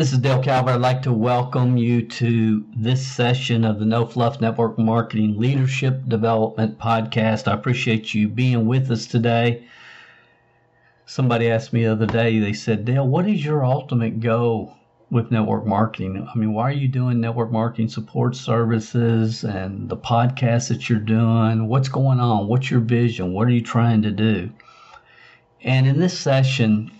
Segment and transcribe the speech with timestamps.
[0.00, 0.76] This is Dale Calvert.
[0.76, 6.08] I'd like to welcome you to this session of the No Fluff Network Marketing Leadership
[6.08, 7.46] Development Podcast.
[7.46, 9.66] I appreciate you being with us today.
[11.04, 14.74] Somebody asked me the other day, they said, Dale, what is your ultimate goal
[15.10, 16.26] with network marketing?
[16.26, 20.98] I mean, why are you doing network marketing support services and the podcast that you're
[20.98, 21.68] doing?
[21.68, 22.48] What's going on?
[22.48, 23.34] What's your vision?
[23.34, 24.50] What are you trying to do?
[25.60, 26.90] And in this session,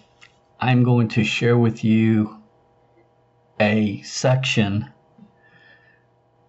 [0.61, 2.40] I'm going to share with you
[3.61, 4.91] a section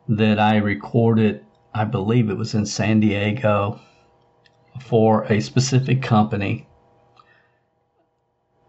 [0.07, 3.79] that I recorded, I believe it was in San Diego,
[4.79, 6.67] for a specific company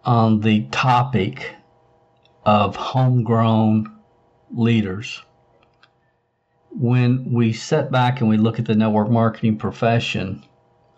[0.05, 1.55] on the topic
[2.45, 3.87] of homegrown
[4.51, 5.23] leaders.
[6.70, 10.43] When we sit back and we look at the network marketing profession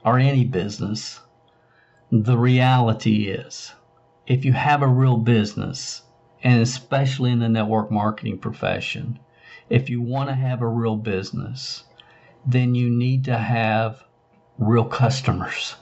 [0.04, 1.20] or any business,
[2.10, 3.74] the reality is
[4.26, 6.02] if you have a real business,
[6.44, 9.18] and especially in the network marketing profession,
[9.70, 11.84] if you want to have a real business,
[12.46, 14.04] then you need to have
[14.58, 15.76] real customers.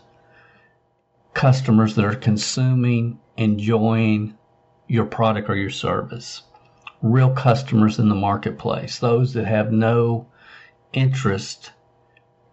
[1.34, 4.38] Customers that are consuming, enjoying
[4.86, 6.42] your product or your service.
[7.00, 10.28] Real customers in the marketplace, those that have no
[10.92, 11.72] interest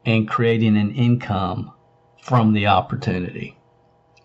[0.06, 1.72] in creating an income
[2.24, 3.59] from the opportunity.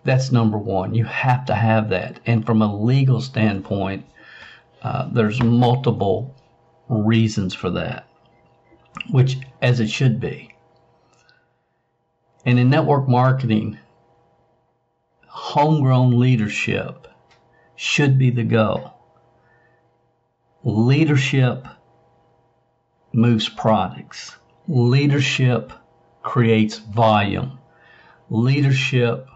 [0.04, 0.94] That's number one.
[0.94, 2.20] You have to have that.
[2.26, 4.06] And from a legal standpoint,
[4.82, 6.34] uh, there's multiple
[6.88, 8.06] reasons for that,
[9.10, 10.54] which as it should be.
[12.44, 13.78] And in network marketing,
[15.26, 17.08] homegrown leadership
[17.74, 18.92] should be the goal.
[20.62, 21.66] Leadership
[23.12, 24.36] moves products.
[24.68, 25.72] Leadership
[26.22, 27.58] creates volume.
[28.28, 29.28] Leadership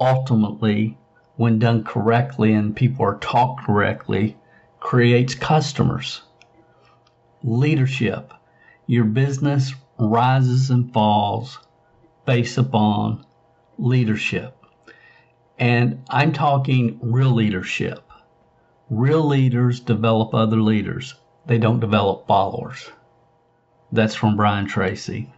[0.00, 0.96] ultimately,
[1.36, 4.36] when done correctly and people are taught correctly,
[4.80, 6.22] creates customers.
[7.42, 8.32] Leadership.
[8.86, 11.58] Your business rises and falls
[12.26, 13.24] based upon
[13.78, 14.56] leadership.
[15.58, 18.04] And I'm talking real leadership.
[18.90, 21.14] Real leaders develop other leaders.
[21.46, 22.90] They don't develop followers.
[23.90, 25.32] That's from Brian Tracy,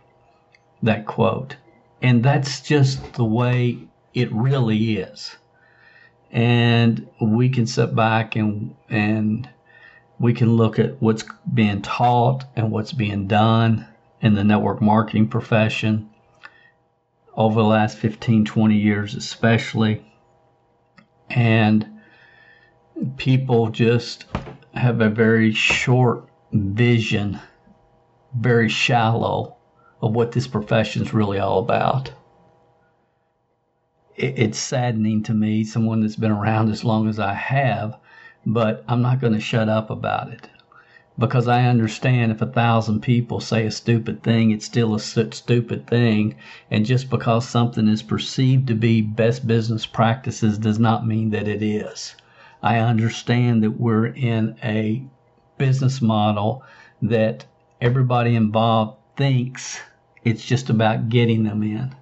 [0.82, 1.56] that quote.
[2.02, 3.78] And that's just the way
[4.14, 5.36] it really is.
[6.30, 9.48] And we can sit back and and
[10.18, 13.86] we can look at what's being taught and what's being done
[14.20, 16.10] in the network marketing profession
[17.34, 20.04] over the last 15, 20 years, especially.
[21.30, 22.00] And
[23.16, 24.26] people just
[24.74, 27.40] have a very short vision,
[28.36, 29.56] very shallow
[30.02, 32.12] of what this profession is really all about
[34.22, 37.98] it's saddening to me, someone that's been around as long as I have,
[38.46, 40.48] but I'm not going to shut up about it
[41.20, 45.86] because I understand if a thousand people say a stupid thing, it's still a stupid
[45.86, 46.34] thing.
[46.70, 51.46] And just because something is perceived to be best business practices does not mean that
[51.46, 52.16] it is.
[52.62, 55.02] I understand that we're in a
[55.58, 56.62] business model
[57.02, 57.44] that
[57.82, 59.78] everybody involved thinks
[60.24, 61.94] it's just about getting them in.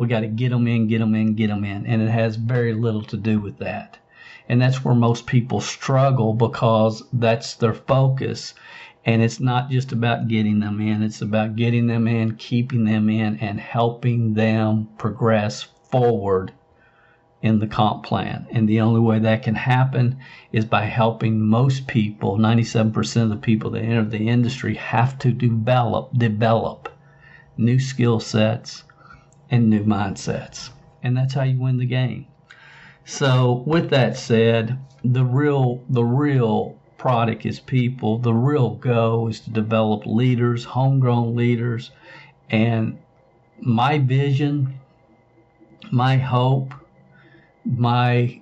[0.00, 1.84] We got to get them in, get them in, get them in.
[1.84, 3.98] And it has very little to do with that.
[4.48, 8.54] And that's where most people struggle because that's their focus.
[9.04, 13.10] And it's not just about getting them in, it's about getting them in, keeping them
[13.10, 16.52] in, and helping them progress forward
[17.42, 18.46] in the comp plan.
[18.50, 20.16] And the only way that can happen
[20.50, 25.30] is by helping most people, 97% of the people that enter the industry have to
[25.30, 26.88] develop, develop
[27.58, 28.84] new skill sets,
[29.50, 30.70] and new mindsets.
[31.02, 32.26] And that's how you win the game.
[33.04, 38.18] So with that said, the real the real product is people.
[38.18, 41.90] The real go is to develop leaders, homegrown leaders,
[42.50, 42.98] and
[43.58, 44.78] my vision,
[45.90, 46.74] my hope,
[47.64, 48.40] my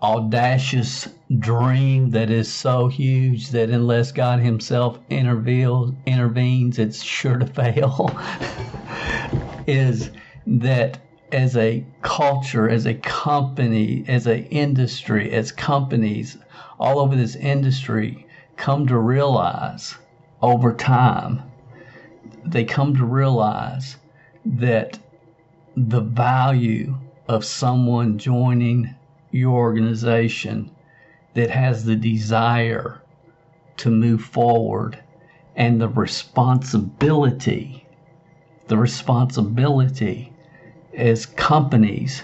[0.00, 1.08] audacious
[1.38, 8.16] dream that is so huge that unless God Himself intervenes, intervenes, it's sure to fail.
[9.68, 10.10] is
[10.46, 10.98] that
[11.30, 16.38] as a culture, as a company, as an industry, as companies
[16.80, 18.26] all over this industry
[18.56, 19.94] come to realize
[20.40, 21.42] over time,
[22.46, 23.98] they come to realize
[24.46, 24.98] that
[25.76, 26.96] the value
[27.28, 28.94] of someone joining
[29.30, 30.70] your organization
[31.34, 33.02] that has the desire
[33.76, 34.98] to move forward
[35.56, 37.84] and the responsibility,
[38.68, 40.32] the responsibility
[40.94, 42.22] as companies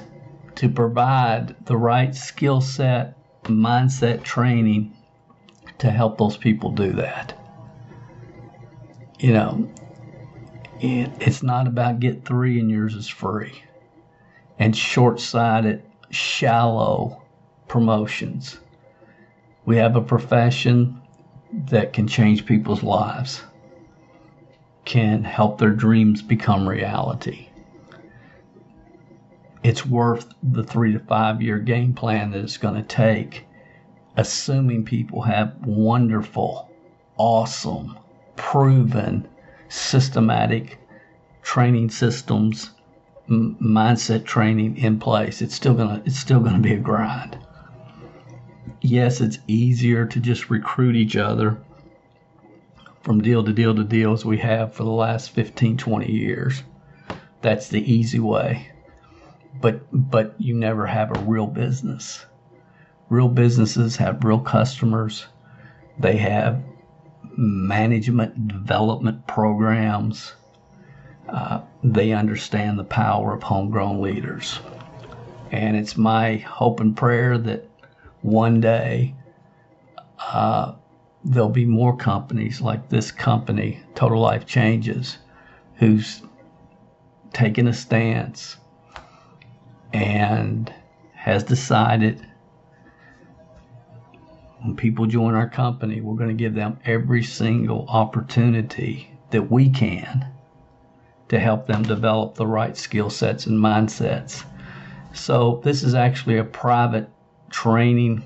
[0.57, 4.95] to provide the right skill set, mindset training
[5.79, 7.37] to help those people do that.
[9.19, 9.71] You know,
[10.81, 13.65] it, it's not about get three and yours is free
[14.59, 17.23] and short sighted, shallow
[17.69, 18.59] promotions.
[19.65, 21.01] We have a profession
[21.71, 23.43] that can change people's lives,
[24.85, 27.49] can help their dreams become reality.
[29.63, 33.47] It's worth the three to five year game plan that it's going to take,
[34.17, 36.71] assuming people have wonderful,
[37.17, 37.99] awesome,
[38.37, 39.27] proven,
[39.69, 40.79] systematic
[41.43, 42.71] training systems,
[43.29, 45.41] m- mindset training in place.
[45.41, 47.39] It's still gonna it's still gonna be a grind
[48.85, 51.57] yes, it's easier to just recruit each other
[53.05, 56.63] from deal to deal to deal as we have for the last 15, 20 years.
[57.43, 58.71] That's the easy way.
[59.61, 62.25] But but you never have a real business.
[63.11, 65.27] Real businesses have real customers.
[65.99, 66.63] They have
[67.37, 70.33] management development programs.
[71.29, 74.59] Uh, they understand the power of homegrown leaders.
[75.53, 77.69] And it's my hope and prayer that
[78.23, 79.15] one day
[80.19, 80.75] uh,
[81.25, 85.19] there'll be more companies like this company, Total Life Changes,
[85.77, 86.23] who's
[87.33, 88.57] taken a stance
[89.93, 90.73] and
[91.15, 92.27] has decided
[94.61, 99.69] when people join our company, we're going to give them every single opportunity that we
[99.69, 100.27] can
[101.29, 104.45] to help them develop the right skill sets and mindsets.
[105.13, 107.09] So, this is actually a private
[107.51, 108.25] training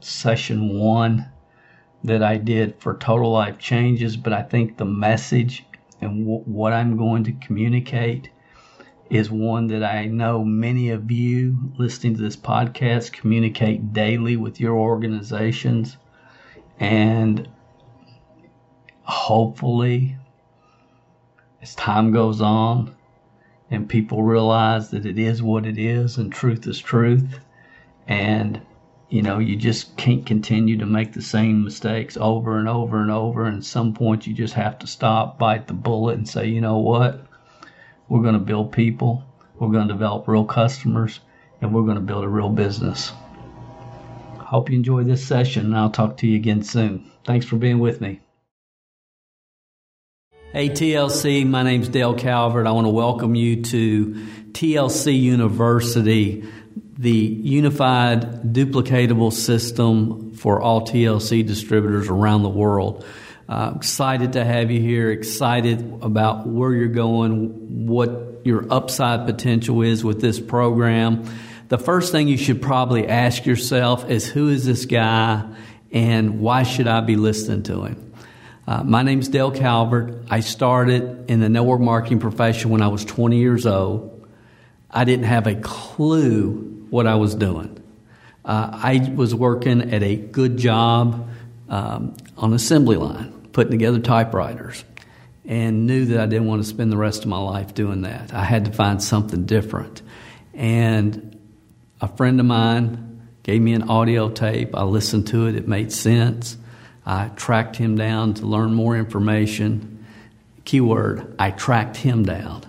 [0.00, 1.26] session one
[2.04, 5.66] that I did for Total Life Changes, but I think the message
[6.00, 8.30] and w- what I'm going to communicate
[9.10, 14.60] is one that I know many of you listening to this podcast communicate daily with
[14.60, 15.96] your organizations.
[16.78, 17.48] And
[19.02, 20.16] hopefully,
[21.60, 22.94] as time goes on
[23.70, 27.40] and people realize that it is what it is and truth is truth,
[28.06, 28.62] and
[29.10, 33.10] you know you just can't continue to make the same mistakes over and over and
[33.10, 33.44] over.
[33.44, 36.60] And at some point you just have to stop bite the bullet and say you
[36.60, 37.26] know what?
[38.08, 39.24] We're going to build people.
[39.58, 41.20] We're going to develop real customers
[41.60, 43.12] and we're going to build a real business.
[44.38, 47.10] Hope you enjoy this session and i'll talk to you again soon.
[47.24, 48.20] Thanks for being with me.
[50.52, 52.66] Hey TLC, my name's Dale Calvert.
[52.66, 54.06] I want to welcome you to
[54.50, 56.44] TLC University
[56.98, 63.04] the unified duplicatable system for all TLC distributors around the world.
[63.48, 69.82] Uh, excited to have you here, excited about where you're going, what your upside potential
[69.82, 71.24] is with this program.
[71.68, 75.44] The first thing you should probably ask yourself is who is this guy
[75.92, 78.12] and why should I be listening to him?
[78.66, 80.26] Uh, my name is Dale Calvert.
[80.30, 84.19] I started in the network marketing profession when I was 20 years old.
[84.92, 87.76] I didn't have a clue what I was doing.
[88.44, 91.28] Uh, I was working at a good job
[91.68, 94.84] um, on assembly line, putting together typewriters,
[95.44, 98.34] and knew that I didn't want to spend the rest of my life doing that.
[98.34, 100.02] I had to find something different.
[100.54, 101.38] And
[102.00, 104.74] a friend of mine gave me an audio tape.
[104.74, 106.56] I listened to it, it made sense.
[107.06, 110.04] I tracked him down to learn more information.
[110.64, 112.64] Keyword, I tracked him down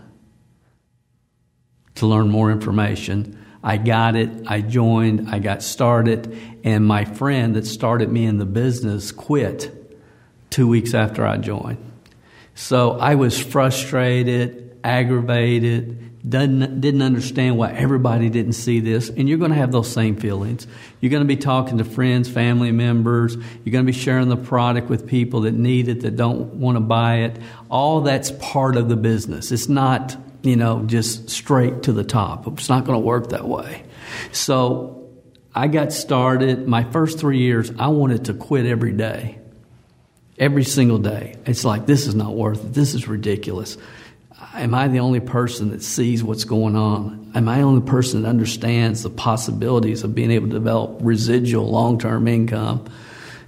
[2.01, 3.37] to learn more information.
[3.63, 8.39] I got it, I joined, I got started, and my friend that started me in
[8.39, 9.71] the business quit
[10.49, 11.77] two weeks after I joined.
[12.55, 19.09] So I was frustrated, aggravated, didn't, didn't understand why everybody didn't see this.
[19.09, 20.65] And you're going to have those same feelings.
[21.01, 23.35] You're going to be talking to friends, family members.
[23.35, 26.77] You're going to be sharing the product with people that need it, that don't want
[26.77, 27.37] to buy it.
[27.69, 29.51] All that's part of the business.
[29.51, 32.47] It's not you know, just straight to the top.
[32.47, 33.83] It's not going to work that way.
[34.31, 35.09] So
[35.53, 36.67] I got started.
[36.67, 39.39] My first three years, I wanted to quit every day,
[40.37, 41.35] every single day.
[41.45, 42.73] It's like, this is not worth it.
[42.73, 43.77] This is ridiculous.
[44.53, 47.31] am I the only person that sees what's going on?
[47.35, 51.69] Am I the only person that understands the possibilities of being able to develop residual
[51.69, 52.85] long term income?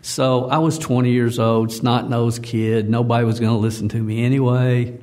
[0.01, 2.89] So I was 20 years old, snot nosed kid.
[2.89, 4.99] Nobody was going to listen to me anyway.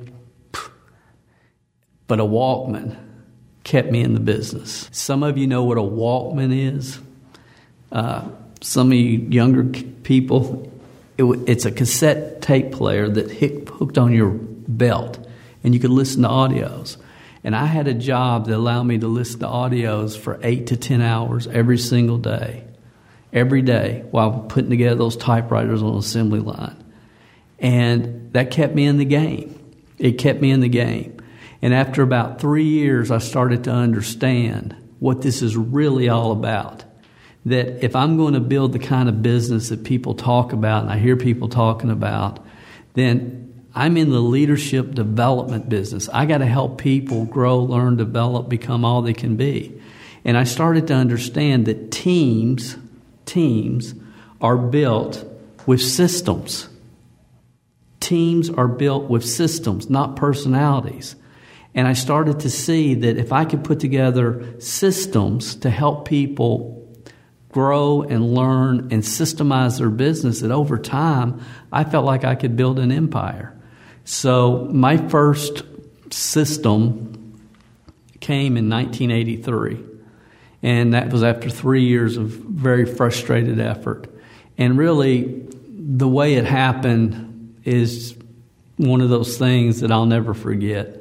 [2.11, 2.97] But a Walkman
[3.63, 4.89] kept me in the business.
[4.91, 6.99] Some of you know what a Walkman is.
[7.89, 8.27] Uh,
[8.59, 9.63] some of you younger
[10.03, 10.69] people,
[11.17, 15.25] it, it's a cassette tape player that hooked on your belt,
[15.63, 16.97] and you could listen to audios.
[17.45, 20.75] And I had a job that allowed me to listen to audios for eight to
[20.75, 22.65] ten hours every single day,
[23.31, 26.75] every day while putting together those typewriters on assembly line.
[27.57, 29.57] And that kept me in the game.
[29.97, 31.19] It kept me in the game.
[31.61, 36.83] And after about three years, I started to understand what this is really all about.
[37.45, 40.91] That if I'm going to build the kind of business that people talk about, and
[40.91, 42.45] I hear people talking about,
[42.93, 46.09] then I'm in the leadership development business.
[46.09, 49.79] I got to help people grow, learn, develop, become all they can be.
[50.25, 52.77] And I started to understand that teams,
[53.25, 53.95] teams
[54.39, 55.25] are built
[55.65, 56.67] with systems.
[57.99, 61.15] Teams are built with systems, not personalities.
[61.73, 66.77] And I started to see that if I could put together systems to help people
[67.49, 72.55] grow and learn and systemize their business, that over time I felt like I could
[72.55, 73.57] build an empire.
[74.03, 75.63] So my first
[76.13, 77.39] system
[78.19, 79.85] came in 1983.
[80.63, 84.07] And that was after three years of very frustrated effort.
[84.57, 88.15] And really, the way it happened is
[88.77, 91.00] one of those things that I'll never forget.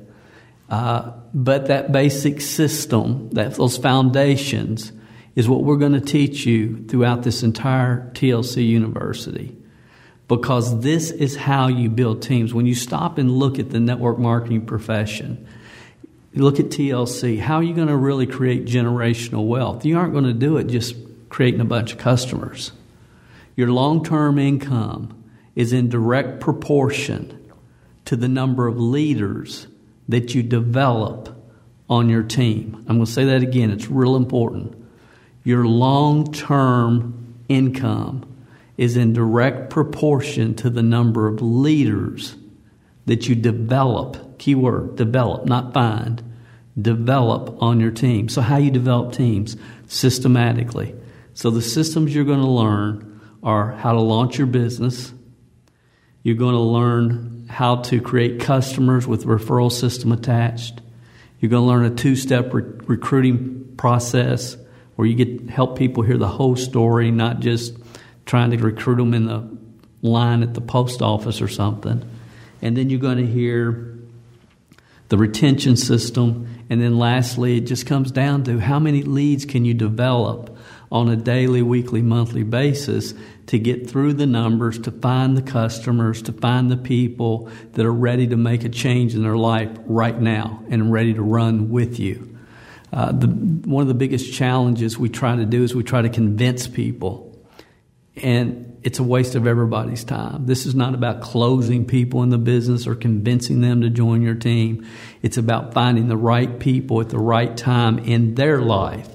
[0.71, 4.93] Uh, but that basic system, that those foundations,
[5.35, 9.57] is what we're going to teach you throughout this entire TLC University.
[10.29, 12.55] Because this is how you build teams.
[12.55, 15.45] When you stop and look at the network marketing profession,
[16.35, 19.85] look at TLC, how are you going to really create generational wealth?
[19.85, 20.95] You aren't going to do it just
[21.31, 22.71] creating a bunch of customers.
[23.57, 25.25] Your long term income
[25.57, 27.53] is in direct proportion
[28.05, 29.67] to the number of leaders
[30.11, 31.37] that you develop
[31.89, 32.77] on your team.
[32.89, 34.77] I'm going to say that again, it's real important.
[35.43, 38.27] Your long term income
[38.77, 42.37] is in direct proportion to the number of leaders
[43.07, 44.39] that you develop.
[44.39, 46.23] Keyword develop, not find.
[46.81, 48.29] Develop on your team.
[48.29, 49.57] So, how you develop teams?
[49.87, 50.95] Systematically.
[51.35, 55.13] So, the systems you're going to learn are how to launch your business.
[56.23, 60.81] You're going to learn how to create customers with referral system attached.
[61.41, 64.57] You're going to learn a two-step re- recruiting process
[64.95, 67.77] where you get help people hear the whole story, not just
[68.25, 69.49] trying to recruit them in the
[70.01, 72.09] line at the post office or something.
[72.63, 73.99] And then you're going to hear
[75.09, 79.65] the retention system, and then lastly, it just comes down to how many leads can
[79.65, 80.57] you develop
[80.93, 83.13] on a daily, weekly, monthly basis
[83.51, 87.93] to get through the numbers, to find the customers, to find the people that are
[87.93, 91.99] ready to make a change in their life right now and ready to run with
[91.99, 92.39] you.
[92.93, 96.09] Uh, the, one of the biggest challenges we try to do is we try to
[96.09, 97.45] convince people.
[98.15, 100.47] And it's a waste of everybody's time.
[100.47, 104.37] This is not about closing people in the business or convincing them to join your
[104.37, 104.87] team.
[105.23, 109.09] It's about finding the right people at the right time in their life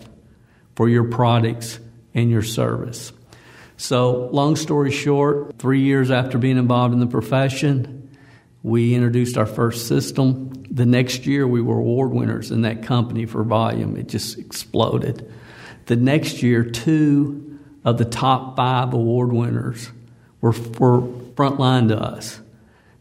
[0.75, 1.79] for your products
[2.13, 3.13] and your service.
[3.77, 8.09] So, long story short, three years after being involved in the profession,
[8.63, 10.65] we introduced our first system.
[10.71, 13.97] The next year, we were award winners in that company for volume.
[13.97, 15.31] It just exploded.
[15.87, 19.91] The next year, two of the top five award winners
[20.41, 21.01] were, were
[21.35, 22.39] frontline to us.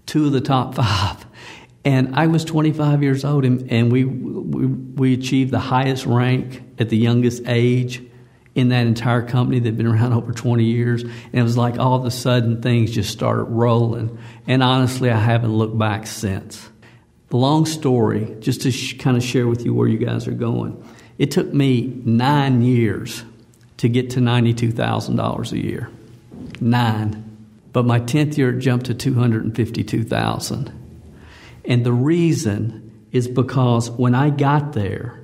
[0.06, 1.24] Two of the top five.
[1.84, 6.62] And I was 25 years old, and, and we, we, we achieved the highest rank
[6.78, 8.02] at the youngest age
[8.54, 11.02] in that entire company that had been around over 20 years.
[11.02, 14.18] And it was like all of a sudden things just started rolling.
[14.46, 16.68] And honestly, I haven't looked back since.
[17.28, 20.32] The long story, just to sh- kind of share with you where you guys are
[20.32, 20.82] going,
[21.18, 23.24] it took me nine years
[23.78, 25.90] to get to $92,000 a year.
[26.60, 27.20] Nine.
[27.72, 30.80] But my 10th year it jumped to 252,000.
[31.64, 35.20] And the reason is because when I got there,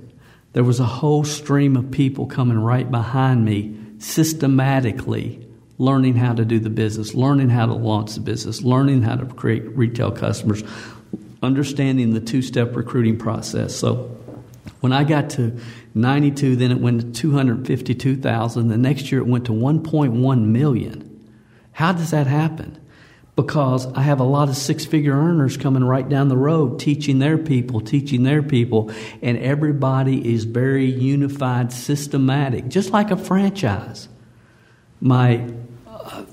[0.52, 5.46] there was a whole stream of people coming right behind me, systematically
[5.78, 9.24] learning how to do the business, learning how to launch the business, learning how to
[9.34, 10.62] create retail customers,
[11.42, 13.74] understanding the two step recruiting process.
[13.74, 14.16] So
[14.80, 15.58] when I got to
[15.94, 18.68] 92, then it went to 252,000.
[18.68, 21.06] The next year it went to 1.1 million.
[21.72, 22.79] How does that happen?
[23.42, 27.20] Because I have a lot of six figure earners coming right down the road teaching
[27.20, 28.90] their people, teaching their people,
[29.22, 34.08] and everybody is very unified, systematic, just like a franchise.
[35.00, 35.50] My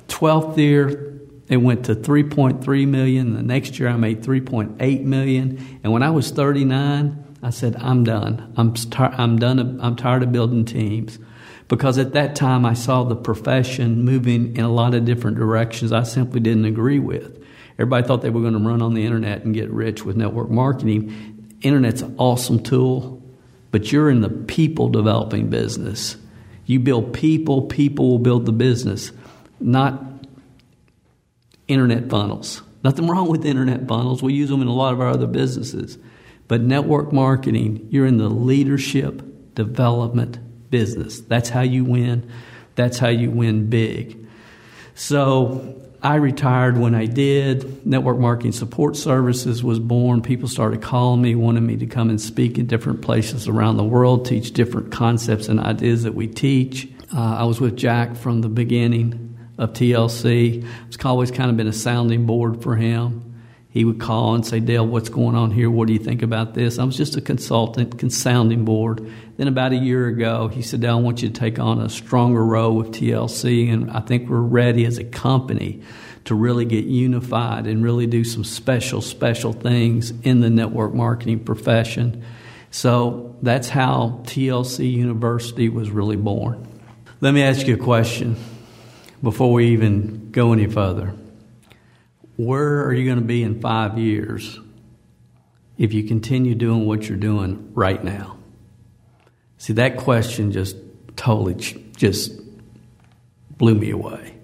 [0.10, 3.36] 12th uh, year, it went to 3.3 million.
[3.36, 5.80] The next year, I made 3.8 million.
[5.84, 8.54] And when I was 39, I said, I'm done.
[8.58, 9.80] I'm, I'm done.
[9.82, 11.20] I'm tired of building teams
[11.68, 15.92] because at that time I saw the profession moving in a lot of different directions
[15.92, 17.44] I simply didn't agree with.
[17.74, 20.50] Everybody thought they were going to run on the internet and get rich with network
[20.50, 21.58] marketing.
[21.62, 23.22] Internet's an awesome tool,
[23.72, 26.16] but you're in the people developing business.
[26.66, 29.12] You build people, people will build the business,
[29.60, 30.04] not
[31.68, 32.62] internet funnels.
[32.84, 34.24] Nothing wrong with internet funnels.
[34.24, 35.98] We use them in a lot of our other businesses.
[36.48, 39.22] But network marketing, you're in the leadership
[39.54, 41.22] development business.
[41.22, 42.32] That's how you win.
[42.76, 44.28] That's how you win big.
[44.96, 47.86] So I retired when I did.
[47.86, 50.22] Network Marketing Support Services was born.
[50.22, 53.84] People started calling me, wanting me to come and speak in different places around the
[53.84, 56.88] world, teach different concepts and ideas that we teach.
[57.16, 60.68] Uh, I was with Jack from the beginning of TLC.
[60.88, 63.27] It's always kind of been a sounding board for him
[63.70, 65.70] he would call and say, Dale, what's going on here?
[65.70, 66.80] What do you think about this?
[66.80, 69.12] I was just a consultant, sounding board.
[69.36, 71.90] Then about a year ago, he said, Dale, I want you to take on a
[71.90, 75.82] stronger role with TLC, and I think we're ready as a company
[76.26, 81.44] to really get unified and really do some special, special things in the network marketing
[81.44, 82.24] profession.
[82.72, 86.68] So that's how TLC University was really born.
[87.22, 88.36] Let me ask you a question
[89.24, 91.14] before we even go any further.
[92.38, 94.60] Where are you going to be in five years
[95.77, 98.38] if you continue doing what you're doing right now?
[99.58, 100.77] See, that question just
[101.15, 101.56] totally
[101.98, 102.32] just
[103.58, 104.36] blew me away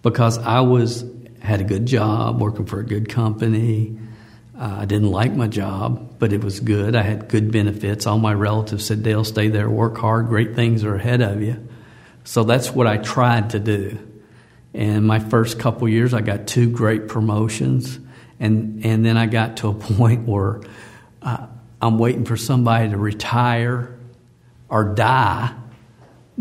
[0.00, 1.04] because I was
[1.42, 3.98] had a good job working for a good company.
[4.58, 6.94] Uh, I didn't like my job, but it was good.
[6.94, 8.06] I had good benefits.
[8.06, 11.68] All my relatives said, Dale, stay there, work hard, great things are ahead of you.
[12.24, 13.98] So that's what I tried to do.
[14.74, 17.98] And my first couple years, I got two great promotions,
[18.40, 20.62] and and then I got to a point where
[21.20, 21.46] uh,
[21.80, 23.98] I'm waiting for somebody to retire
[24.68, 25.54] or die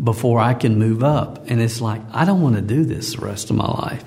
[0.01, 3.25] before I can move up, and it's like I don't want to do this the
[3.25, 4.03] rest of my life.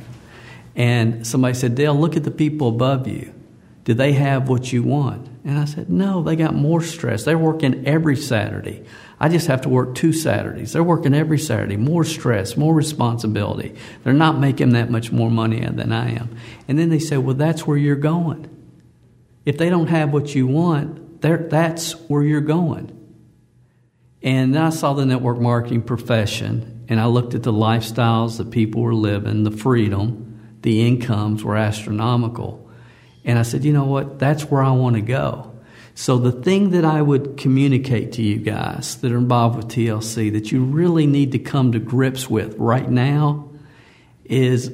[0.76, 3.32] And somebody said, Dale, look at the people above you.
[3.84, 5.28] Do they have what you want?
[5.44, 7.24] And I said, No, they got more stress.
[7.24, 8.84] They're working every Saturday.
[9.24, 10.74] I just have to work two Saturdays.
[10.74, 11.78] They're working every Saturday.
[11.78, 13.74] More stress, more responsibility.
[14.02, 16.36] They're not making that much more money than I am.
[16.68, 18.50] And then they say, Well, that's where you're going.
[19.46, 22.90] If they don't have what you want, that's where you're going.
[24.22, 28.50] And then I saw the network marketing profession and I looked at the lifestyles that
[28.50, 32.70] people were living, the freedom, the incomes were astronomical.
[33.24, 34.18] And I said, you know what?
[34.18, 35.53] That's where I want to go.
[35.96, 40.32] So, the thing that I would communicate to you guys that are involved with TLC
[40.32, 43.50] that you really need to come to grips with right now
[44.24, 44.72] is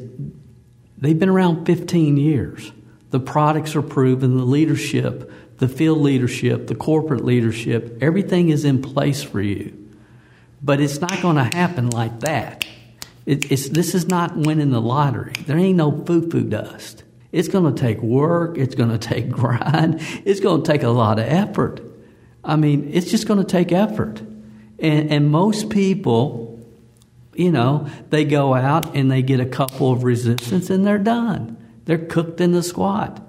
[0.96, 2.72] they've been around 15 years.
[3.10, 8.80] The products are proven, the leadership, the field leadership, the corporate leadership, everything is in
[8.80, 9.76] place for you.
[10.62, 12.64] But it's not going to happen like that.
[13.26, 15.32] It, this is not winning the lottery.
[15.46, 17.04] There ain't no foo foo dust.
[17.32, 18.58] It's going to take work.
[18.58, 20.00] It's going to take grind.
[20.24, 21.80] It's going to take a lot of effort.
[22.42, 24.20] I mean, it's just going to take effort.
[24.78, 26.58] And, and most people,
[27.34, 31.56] you know, they go out and they get a couple of resistance and they're done.
[31.84, 33.26] They're cooked in the squat.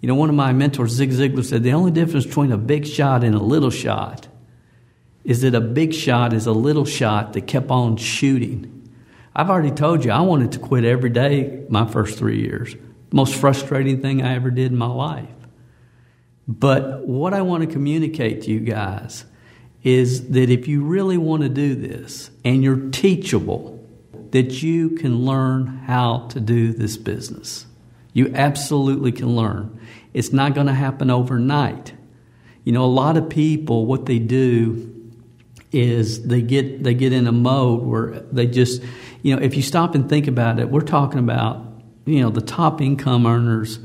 [0.00, 2.86] You know, one of my mentors, Zig Ziglar, said the only difference between a big
[2.86, 4.26] shot and a little shot
[5.22, 8.88] is that a big shot is a little shot that kept on shooting.
[9.36, 12.74] I've already told you I wanted to quit every day my first three years
[13.12, 15.28] most frustrating thing I ever did in my life.
[16.46, 19.24] But what I want to communicate to you guys
[19.82, 23.78] is that if you really want to do this and you're teachable,
[24.30, 27.66] that you can learn how to do this business.
[28.12, 29.80] You absolutely can learn.
[30.12, 31.92] It's not going to happen overnight.
[32.64, 34.86] You know, a lot of people, what they do
[35.72, 38.82] is they get they get in a mode where they just,
[39.22, 41.69] you know, if you stop and think about it, we're talking about
[42.04, 43.78] you know the top income earners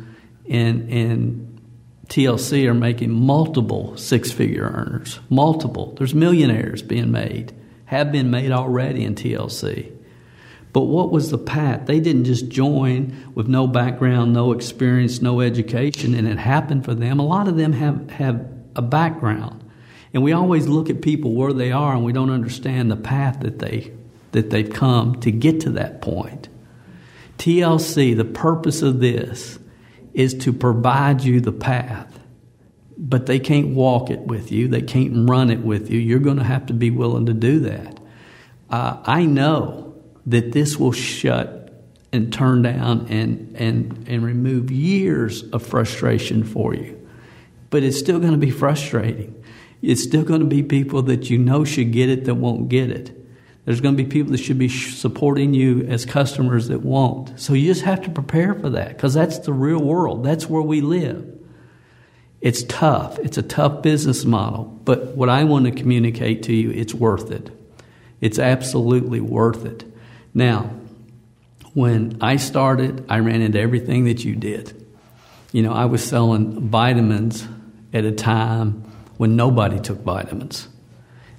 [0.45, 1.60] in in
[2.08, 5.19] TLC are making multiple six figure earners.
[5.30, 5.95] Multiple.
[5.97, 7.54] There's millionaires being made,
[7.86, 9.91] have been made already in TLC.
[10.71, 11.86] But what was the path?
[11.86, 16.93] They didn't just join with no background, no experience, no education, and it happened for
[16.93, 17.17] them.
[17.17, 19.63] A lot of them have, have a background.
[20.13, 23.39] And we always look at people where they are and we don't understand the path
[23.39, 23.93] that they
[24.34, 26.49] that they've come to get to that point.
[27.38, 29.60] TLC, the purpose of this
[30.13, 32.19] is to provide you the path,
[32.98, 36.00] but they can't walk it with you, they can't run it with you.
[36.00, 38.00] You're going to have to be willing to do that.
[38.69, 39.95] Uh, I know
[40.26, 41.65] that this will shut
[42.12, 47.00] and turn down and, and, and remove years of frustration for you.
[47.69, 49.43] But it's still going to be frustrating.
[49.82, 52.89] It's still going to be people that you know should get it that won't get
[52.89, 53.25] it.
[53.65, 57.39] There's going to be people that should be supporting you as customers that won't.
[57.39, 60.23] So you just have to prepare for that because that's the real world.
[60.23, 61.32] That's where we live.
[62.41, 63.17] It's tough.
[63.19, 64.65] It's a tough business model.
[64.86, 67.49] But what I want to communicate to you, it's worth it.
[68.21, 69.84] It's absolutely worth it.
[70.32, 70.69] Now,
[71.73, 74.86] when I started, I ran into everything that you did.
[75.51, 77.47] You know, I was selling vitamins
[77.93, 78.84] at a time
[79.17, 80.67] when nobody took vitamins.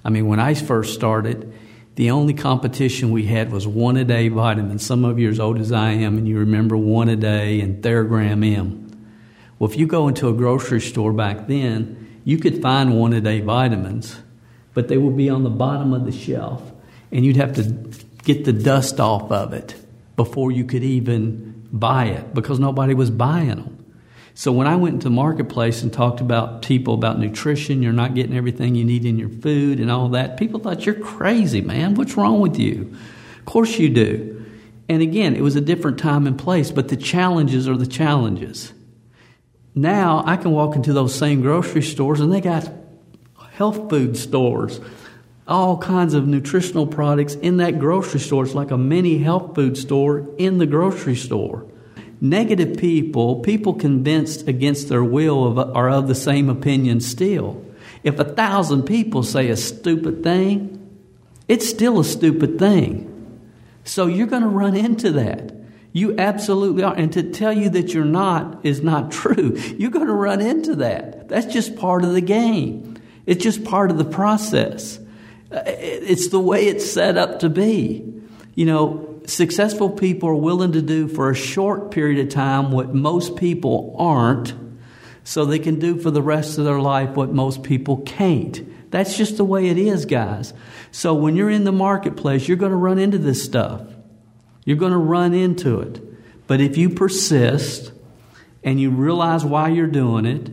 [0.05, 1.53] I mean, when I first started,
[1.97, 4.85] the only competition we had was one a day vitamins.
[4.85, 7.61] Some of you are as old as I am, and you remember one a day
[7.61, 8.87] and Theragran M.
[9.59, 13.21] Well, if you go into a grocery store back then, you could find one a
[13.23, 14.19] day vitamins,
[14.75, 16.63] but they would be on the bottom of the shelf,
[17.11, 17.63] and you'd have to
[18.25, 19.75] get the dust off of it
[20.17, 23.76] before you could even buy it because nobody was buying them.
[24.39, 28.15] So when I went into the marketplace and talked about people about nutrition, you're not
[28.15, 31.95] getting everything you need in your food and all that, people thought you're crazy, man.
[31.95, 32.95] What's wrong with you?
[33.39, 34.45] Of course you do.
[34.91, 38.75] And again, it was a different time and place, but the challenges are the challenges.
[39.75, 42.71] Now I can walk into those same grocery stores and they got
[43.53, 44.81] health food stores
[45.49, 48.45] all kinds of nutritional products in that grocery store.
[48.45, 51.67] It's like a mini health food store in the grocery store.
[52.21, 57.63] Negative people, people convinced against their will, of, are of the same opinion still.
[58.03, 60.73] If a thousand people say a stupid thing,
[61.49, 63.13] it's still a stupid thing.
[63.85, 65.55] So you're going to run into that.
[65.93, 66.95] You absolutely are.
[66.95, 69.57] And to tell you that you're not is not true.
[69.79, 71.29] You're going to run into that.
[71.29, 74.99] That's just part of the game, it's just part of the process.
[75.51, 78.13] Uh, it's the way it's set up to be.
[78.57, 82.95] You know, successful people are willing to do for a short period of time what
[82.95, 84.55] most people aren't,
[85.25, 88.91] so they can do for the rest of their life what most people can't.
[88.91, 90.55] That's just the way it is, guys.
[90.93, 93.83] So when you're in the marketplace, you're going to run into this stuff.
[94.65, 96.01] You're going to run into it.
[96.47, 97.93] But if you persist
[98.63, 100.51] and you realize why you're doing it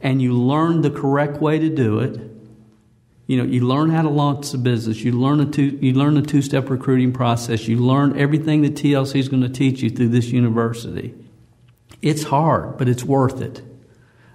[0.00, 2.20] and you learn the correct way to do it,
[3.26, 5.00] you know, you learn how to launch a business.
[5.00, 7.66] You learn a two, you learn a two-step recruiting process.
[7.66, 11.14] You learn everything that TLC is going to teach you through this university.
[12.02, 13.62] It's hard, but it's worth it.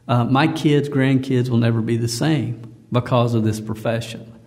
[0.08, 4.40] Uh, my kids, grandkids will never be the same because of this profession.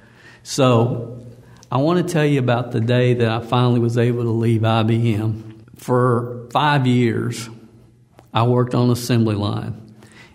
[0.43, 1.25] So,
[1.73, 4.61] I want to tell you about the day that I finally was able to leave
[4.61, 5.55] IBM.
[5.77, 7.49] For five years,
[8.33, 9.81] I worked on assembly line.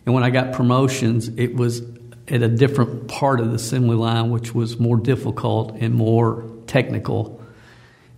[0.05, 1.81] And when I got promotions, it was
[2.29, 7.43] at a different part of the assembly line, which was more difficult and more technical.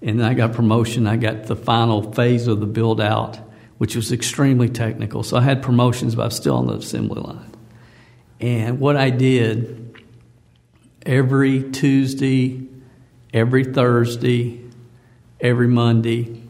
[0.01, 1.07] And then I got promotion.
[1.07, 3.37] I got the final phase of the build out,
[3.77, 5.23] which was extremely technical.
[5.23, 7.51] So I had promotions, but I was still on the assembly line.
[8.39, 9.95] And what I did
[11.05, 12.67] every Tuesday,
[13.33, 14.61] every Thursday,
[15.39, 16.41] every Monday,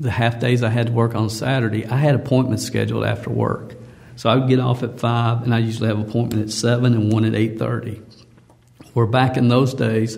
[0.00, 3.76] the half days I had to work on Saturday, I had appointments scheduled after work.
[4.22, 6.94] So I would get off at five, and I usually have an appointment at seven
[6.94, 8.00] and one at eight thirty.
[8.94, 10.16] Where back in those days,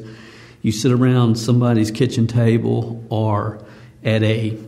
[0.60, 3.64] you sit around somebody's kitchen table or
[4.04, 4.58] at a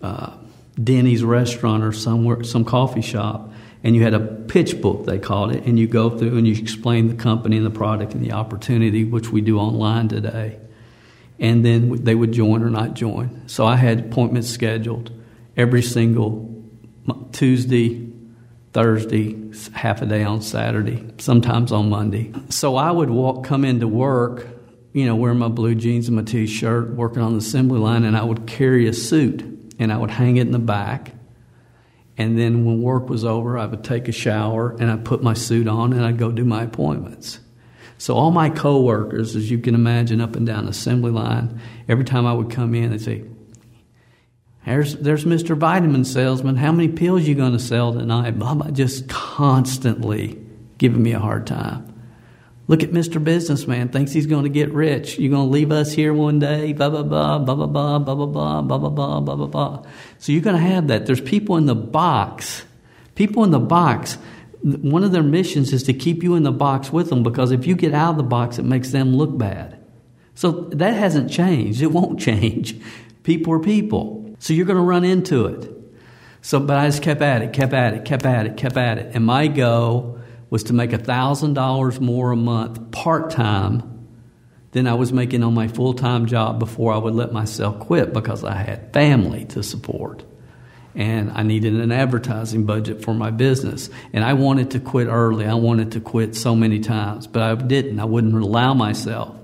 [0.00, 0.36] uh,
[0.80, 3.52] Denny's restaurant or somewhere, some coffee shop,
[3.82, 6.54] and you had a pitch book they called it, and you go through and you
[6.54, 10.60] explain the company and the product and the opportunity, which we do online today.
[11.40, 13.48] And then they would join or not join.
[13.48, 15.10] So I had appointments scheduled
[15.56, 16.62] every single
[17.32, 18.06] Tuesday,
[18.72, 19.36] Thursday,
[19.72, 22.32] half a day on Saturday, sometimes on Monday.
[22.50, 24.46] So I would walk, come into work,
[24.92, 28.16] you know, wearing my blue jeans and my t-shirt, working on the assembly line, and
[28.16, 29.42] I would carry a suit
[29.78, 31.12] and I would hang it in the back.
[32.16, 35.34] And then when work was over, I would take a shower and I'd put my
[35.34, 37.40] suit on and I'd go do my appointments.
[37.98, 42.04] So all my coworkers, as you can imagine, up and down the assembly line, every
[42.04, 43.24] time I would come in, they'd say,
[44.64, 45.56] there's, there's Mr.
[45.56, 46.56] Vitamin Salesman.
[46.56, 48.32] How many pills you going to sell tonight?
[48.32, 50.38] Blah, just constantly
[50.78, 51.86] giving me a hard time.
[52.68, 53.22] Look at Mr.
[53.22, 53.88] Businessman.
[53.88, 55.18] Thinks he's going to get rich.
[55.18, 56.72] You're going to leave us here one day.
[56.72, 59.86] Blah, blah, blah, blah, blah, blah, blah, blah, blah, blah, blah, blah, blah, blah.
[60.18, 61.06] So you're going to have that.
[61.06, 62.64] There's people in the box.
[63.16, 64.18] People in the box.
[64.62, 67.66] One of their missions is to keep you in the box with them because if
[67.66, 69.78] you get out of the box, it makes them look bad.
[70.34, 71.82] So that hasn't changed.
[71.82, 72.80] It won't change.
[73.24, 74.19] People are people.
[74.40, 75.70] So you're going to run into it.
[76.42, 78.98] So, but I just kept at it, kept at it, kept at it, kept at
[78.98, 79.14] it.
[79.14, 84.08] And my goal was to make $1,000 more a month part time
[84.72, 88.14] than I was making on my full time job before I would let myself quit
[88.14, 90.24] because I had family to support.
[90.94, 93.90] And I needed an advertising budget for my business.
[94.12, 95.46] And I wanted to quit early.
[95.46, 98.00] I wanted to quit so many times, but I didn't.
[98.00, 99.36] I wouldn't allow myself.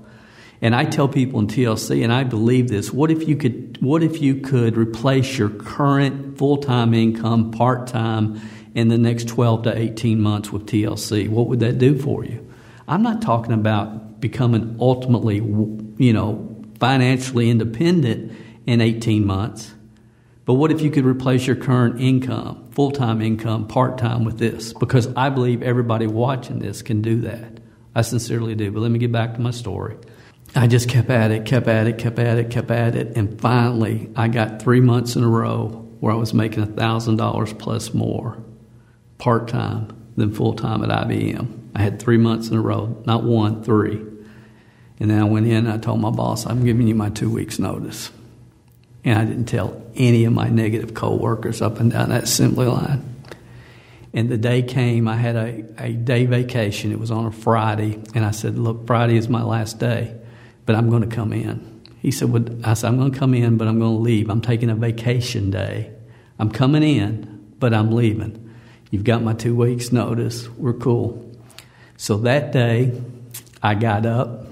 [0.61, 3.77] And I tell people in TLC, and I believe this: what if you could?
[3.79, 8.41] What if you could replace your current full-time income part-time
[8.73, 11.29] in the next 12 to 18 months with TLC?
[11.29, 12.43] What would that do for you?
[12.87, 18.31] I'm not talking about becoming ultimately, you know, financially independent
[18.65, 19.73] in 18 months.
[20.45, 24.73] But what if you could replace your current income, full-time income, part-time with this?
[24.73, 27.59] Because I believe everybody watching this can do that.
[27.93, 28.71] I sincerely do.
[28.71, 29.97] But let me get back to my story.
[30.55, 33.39] I just kept at it, kept at it, kept at it, kept at it, and
[33.39, 37.93] finally I got three months in a row where I was making thousand dollars plus
[37.93, 38.41] more
[39.17, 41.69] part time than full time at IBM.
[41.75, 44.03] I had three months in a row, not one, three.
[44.99, 47.29] And then I went in and I told my boss, I'm giving you my two
[47.29, 48.11] weeks notice.
[49.03, 53.15] And I didn't tell any of my negative coworkers up and down that assembly line.
[54.13, 56.91] And the day came, I had a, a day vacation.
[56.91, 58.01] It was on a Friday.
[58.15, 60.15] And I said, Look, Friday is my last day
[60.67, 61.81] but I'm going to come in.
[62.01, 64.29] He said, well, I said, I'm going to come in, but I'm going to leave.
[64.29, 65.91] I'm taking a vacation day.
[66.37, 68.53] I'm coming in, but I'm leaving.
[68.91, 70.47] You've got my two weeks' notice.
[70.49, 71.35] We're cool.
[71.95, 73.01] So that day,
[73.63, 74.45] I got up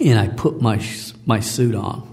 [0.00, 0.84] and I put my,
[1.24, 2.04] my suit on.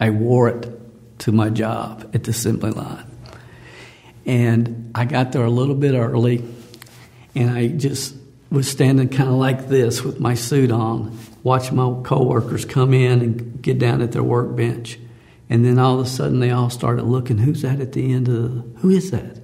[0.00, 3.06] I wore it to my job at the assembly line.
[4.26, 6.44] And I got there a little bit early
[7.34, 8.14] and I just
[8.50, 13.20] was standing kind of like this with my suit on watching my coworkers come in
[13.20, 14.98] and get down at their workbench.
[15.50, 18.28] And then all of a sudden they all started looking, who's that at the end
[18.28, 19.38] of the, who is that?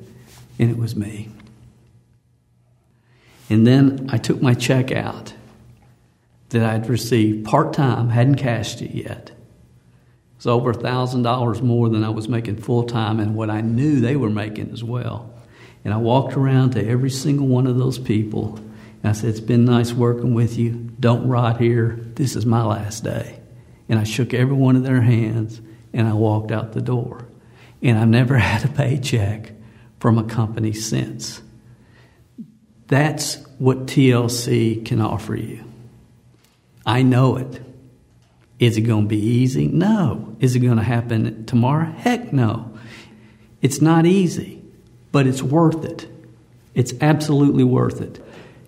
[0.58, 1.28] And it was me.
[3.50, 5.34] And then I took my check out
[6.50, 9.30] that I'd received part time, hadn't cashed it yet.
[9.30, 14.00] It was over $1,000 more than I was making full time and what I knew
[14.00, 15.32] they were making as well.
[15.84, 18.58] And I walked around to every single one of those people
[19.04, 20.72] and I said, It's been nice working with you.
[20.98, 21.98] Don't rot here.
[22.14, 23.38] This is my last day.
[23.86, 25.60] And I shook every one of their hands
[25.92, 27.28] and I walked out the door.
[27.82, 29.52] And I've never had a paycheck
[30.00, 31.42] from a company since.
[32.86, 35.62] That's what TLC can offer you.
[36.86, 37.60] I know it.
[38.58, 39.66] Is it going to be easy?
[39.66, 40.34] No.
[40.40, 41.92] Is it going to happen tomorrow?
[41.92, 42.78] Heck no.
[43.60, 44.62] It's not easy,
[45.12, 46.08] but it's worth it.
[46.72, 48.23] It's absolutely worth it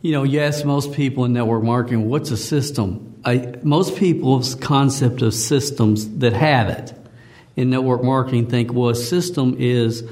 [0.07, 3.21] you know, yes, most people in network marketing, what's a system?
[3.25, 6.95] I, most people's concept of systems that have it
[7.57, 10.09] in network marketing think, well, a system is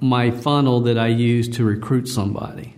[0.00, 2.74] my funnel that I use to recruit somebody.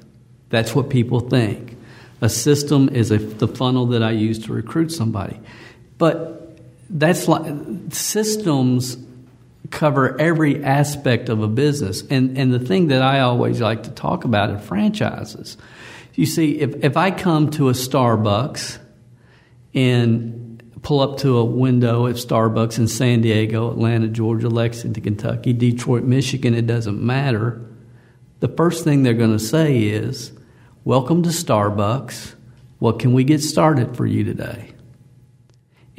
[0.50, 1.78] That's what people think.
[2.20, 5.40] A system is a, the funnel that I use to recruit somebody.
[5.96, 6.58] But
[6.90, 7.54] that's like
[7.88, 8.98] systems
[9.70, 12.02] cover every aspect of a business.
[12.10, 15.56] And, and the thing that I always like to talk about are franchises.
[16.14, 18.78] You see, if, if I come to a Starbucks
[19.72, 25.52] and pull up to a window at Starbucks in San Diego, Atlanta, Georgia, Lexington, Kentucky,
[25.52, 27.64] Detroit, Michigan, it doesn't matter.
[28.40, 30.32] The first thing they're going to say is,
[30.82, 32.34] Welcome to Starbucks.
[32.78, 34.72] What can we get started for you today?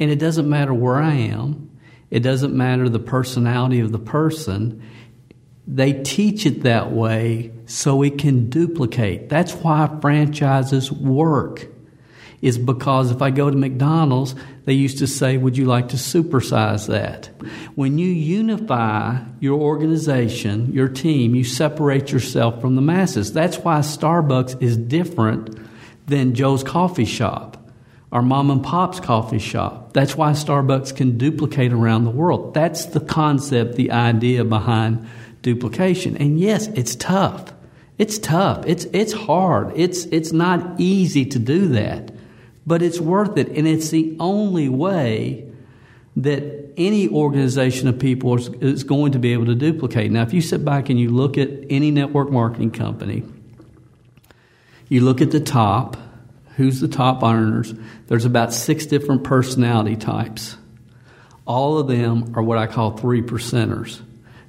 [0.00, 1.70] And it doesn't matter where I am,
[2.12, 4.82] it doesn't matter the personality of the person.
[5.66, 9.30] They teach it that way so it can duplicate.
[9.30, 11.68] That's why franchises work.
[12.42, 14.34] Is because if I go to McDonald's,
[14.66, 17.30] they used to say, Would you like to supersize that?
[17.76, 23.32] When you unify your organization, your team, you separate yourself from the masses.
[23.32, 25.56] That's why Starbucks is different
[26.08, 27.61] than Joe's coffee shop
[28.12, 29.94] or mom and pop's coffee shop.
[29.94, 32.52] That's why Starbucks can duplicate around the world.
[32.52, 35.08] That's the concept, the idea behind
[35.40, 36.18] duplication.
[36.18, 37.52] And yes, it's tough.
[37.96, 38.64] It's tough.
[38.66, 39.72] It's it's hard.
[39.74, 42.12] It's it's not easy to do that.
[42.66, 45.48] But it's worth it and it's the only way
[46.16, 50.10] that any organization of people is, is going to be able to duplicate.
[50.10, 53.24] Now, if you sit back and you look at any network marketing company,
[54.88, 55.96] you look at the top,
[56.62, 57.74] who's the top earners,
[58.06, 60.56] there's about six different personality types.
[61.44, 64.00] All of them are what I call three percenters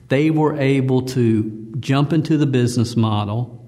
[0.10, 3.68] they were able to jump into the business model,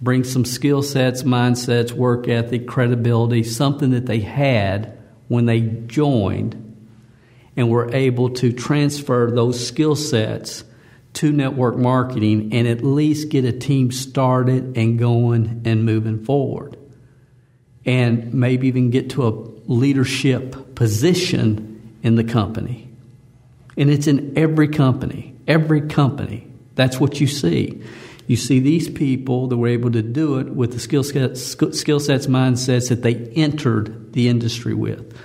[0.00, 6.76] bring some skill sets, mindsets, work ethic, credibility, something that they had when they joined,
[7.56, 10.62] and we're able to transfer those skill sets
[11.14, 16.76] to network marketing and at least get a team started and going and moving forward.
[17.86, 19.30] And maybe even get to a
[19.70, 22.88] leadership position in the company.
[23.76, 26.46] And it's in every company, every company.
[26.74, 27.82] That's what you see.
[28.26, 32.00] You see these people that were able to do it with the skill sets, skill
[32.00, 35.16] sets mindsets that they entered the industry with.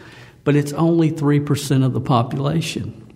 [0.44, 3.14] But it's only 3% of the population.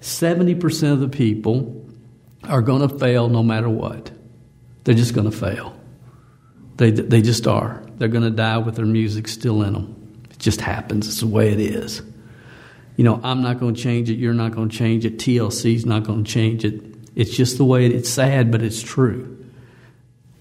[0.00, 1.86] 70% of the people
[2.44, 4.10] are going to fail no matter what.
[4.84, 5.76] They're just going to fail.
[6.76, 7.84] They, they just are.
[8.02, 10.24] They're going to die with their music still in them.
[10.28, 11.06] It just happens.
[11.06, 12.02] It's the way it is.
[12.96, 14.14] You know, I'm not going to change it.
[14.14, 15.18] You're not going to change it.
[15.18, 16.82] TLC's not going to change it.
[17.14, 19.46] It's just the way it, it's sad, but it's true.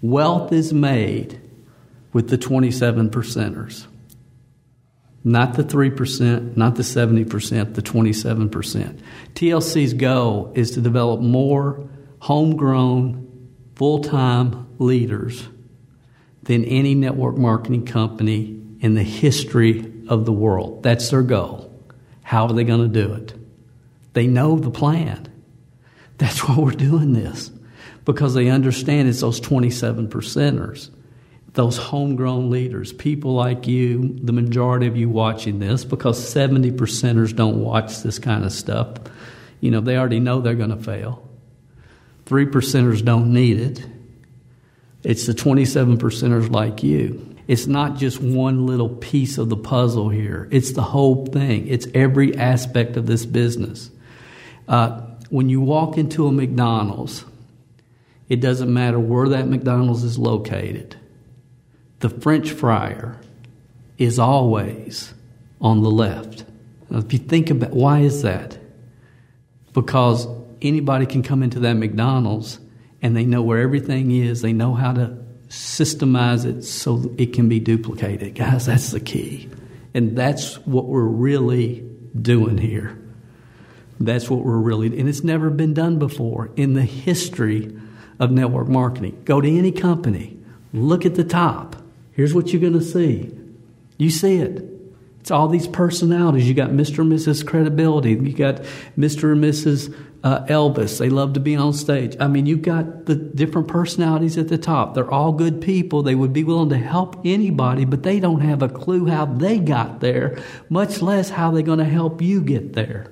[0.02, 1.40] Wealth is made
[2.14, 3.86] with the 27 percenters.
[5.24, 9.00] Not the 3%, not the 70%, the 27%.
[9.36, 11.88] TLC's goal is to develop more
[12.22, 15.48] homegrown, full time leaders
[16.44, 20.84] than any network marketing company in the history of the world.
[20.84, 21.72] That's their goal.
[22.24, 23.34] How are they going to do it?
[24.14, 25.28] They know the plan.
[26.18, 27.50] That's why we're doing this,
[28.06, 30.90] because they understand it's those 27 percenters
[31.54, 37.36] those homegrown leaders, people like you, the majority of you watching this, because 70 percenters
[37.36, 38.90] don't watch this kind of stuff.
[39.60, 41.28] You know, they already know they're going to fail.
[42.26, 43.86] Three percenters don't need it.
[45.04, 47.36] It's the 27 percenters like you.
[47.48, 51.88] It's not just one little piece of the puzzle here, it's the whole thing, it's
[51.94, 53.90] every aspect of this business.
[54.68, 57.26] Uh, when you walk into a McDonald's,
[58.30, 60.96] it doesn't matter where that McDonald's is located
[62.02, 63.20] the French fryer
[63.98, 65.14] is always
[65.62, 66.44] on the left.
[66.90, 68.58] Now, if you think about why is that?
[69.74, 70.28] Because
[70.62, 72.60] anybody can come into that McDonald's
[73.02, 75.18] and they know where everything is, they know how to
[75.50, 78.36] systemize it so it can be duplicated.
[78.36, 79.50] Guys, that's the key.
[79.94, 81.84] And that's what we're really
[82.20, 82.98] doing here.
[84.00, 87.78] That's what we're really and it's never been done before in the history
[88.20, 89.22] of network marketing.
[89.26, 90.40] Go to any company,
[90.74, 91.76] look at the top
[92.14, 93.32] Here's what you're going to see.
[93.98, 94.64] You see it.
[95.22, 96.48] It's all these personalities.
[96.48, 97.00] You got Mr.
[97.00, 97.46] and Mrs.
[97.46, 98.12] Credibility.
[98.12, 98.64] You got
[98.98, 99.32] Mr.
[99.32, 99.96] and Mrs.
[100.24, 100.98] Uh, Elvis.
[100.98, 102.18] They love to be on stage.
[102.20, 104.96] I mean, you've got the different personalities at the top.
[104.96, 106.02] They're all good people.
[106.02, 109.60] They would be willing to help anybody, but they don't have a clue how they
[109.60, 113.12] got there, much less how they're going to help you get there.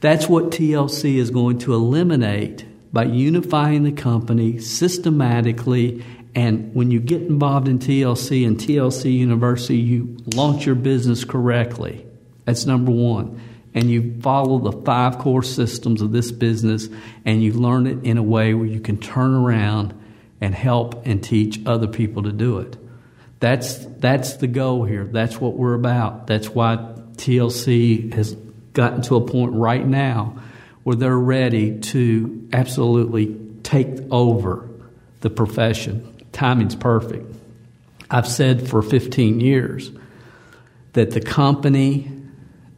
[0.00, 6.04] That's what TLC is going to eliminate by unifying the company systematically
[6.34, 12.06] and when you get involved in TLC and TLC University, you launch your business correctly.
[12.44, 13.40] That's number one.
[13.72, 16.88] And you follow the five core systems of this business
[17.24, 20.00] and you learn it in a way where you can turn around
[20.40, 22.76] and help and teach other people to do it.
[23.40, 25.04] That's, that's the goal here.
[25.04, 26.26] That's what we're about.
[26.26, 26.76] That's why
[27.16, 28.34] TLC has
[28.72, 30.40] gotten to a point right now
[30.82, 34.68] where they're ready to absolutely take over
[35.20, 37.34] the profession timing's perfect.
[38.10, 39.90] I've said for 15 years
[40.92, 42.10] that the company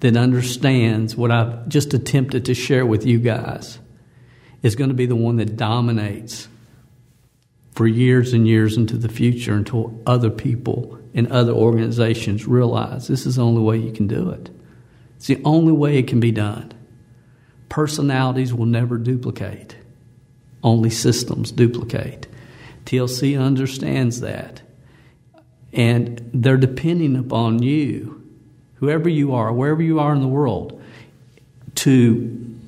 [0.01, 3.79] that understands what I've just attempted to share with you guys
[4.63, 6.49] is going to be the one that dominates
[7.73, 13.27] for years and years into the future until other people and other organizations realize this
[13.27, 14.51] is the only way you can do it.
[15.17, 16.73] It's the only way it can be done.
[17.69, 19.77] Personalities will never duplicate,
[20.63, 22.27] only systems duplicate.
[22.87, 24.63] TLC understands that.
[25.73, 28.23] And they're depending upon you,
[28.77, 30.83] whoever you are, wherever you are in the world,
[31.77, 32.59] to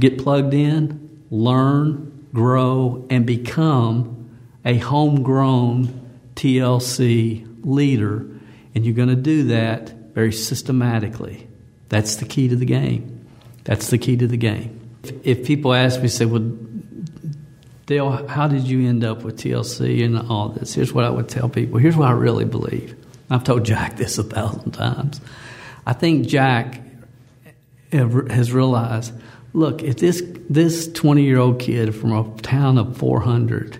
[0.00, 4.30] get plugged in, learn, grow, and become
[4.64, 8.26] a homegrown TLC leader.
[8.74, 11.48] And you're going to do that very systematically.
[11.88, 13.26] That's the key to the game.
[13.64, 14.78] That's the key to the game.
[15.24, 16.40] If, people ask me, say, well,
[17.88, 20.74] Dale, how did you end up with TLC and all this?
[20.74, 21.78] Here's what I would tell people.
[21.78, 22.94] Here's what I really believe.
[23.30, 25.22] I've told Jack this a thousand times.
[25.86, 26.82] I think Jack
[27.90, 29.14] has realized
[29.54, 33.78] look, if this this 20 year old kid from a town of 400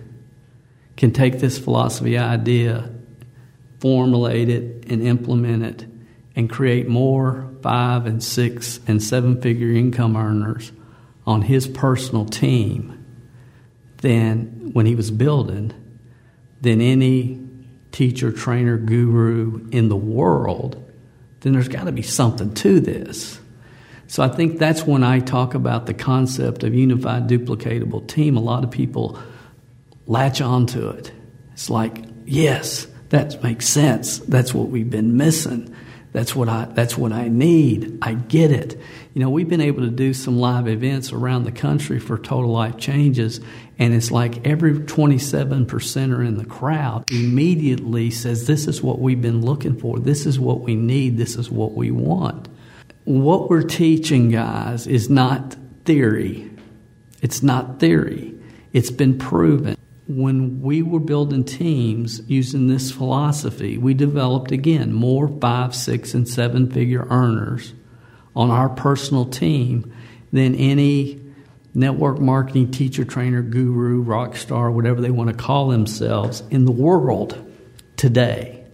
[0.97, 2.89] can take this philosophy idea,
[3.79, 5.85] formulate it, and implement it,
[6.35, 10.71] and create more five and six and seven figure income earners
[11.27, 12.98] on his personal team
[13.99, 15.73] than when he was building
[16.61, 17.39] than any
[17.91, 20.83] teacher, trainer, guru in the world,
[21.41, 23.39] then there's got to be something to this.
[24.07, 28.37] So I think that's when I talk about the concept of unified duplicatable team.
[28.37, 29.19] A lot of people
[30.07, 31.11] latch onto it.
[31.53, 34.17] It's like, yes, that makes sense.
[34.19, 35.75] That's what we've been missing.
[36.11, 37.99] That's what I that's what I need.
[38.01, 38.79] I get it.
[39.13, 42.51] You know, we've been able to do some live events around the country for total
[42.51, 43.39] life changes
[43.79, 49.21] and it's like every 27 percenter in the crowd immediately says this is what we've
[49.21, 49.97] been looking for.
[49.97, 51.17] This is what we need.
[51.17, 52.49] This is what we want.
[53.05, 55.55] What we're teaching guys is not
[55.85, 56.51] theory.
[57.21, 58.35] It's not theory.
[58.73, 59.77] It's been proven
[60.09, 66.27] when we were building teams using this philosophy, we developed again more five, six, and
[66.27, 67.75] seven figure earners
[68.35, 69.93] on our personal team
[70.31, 71.21] than any
[71.79, 76.71] network marketing teacher, trainer, guru, rock star, whatever they want to call themselves in the
[76.71, 77.37] world
[77.95, 78.65] today.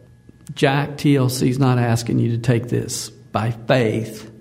[0.54, 4.32] Jack TLC is not asking you to take this by faith.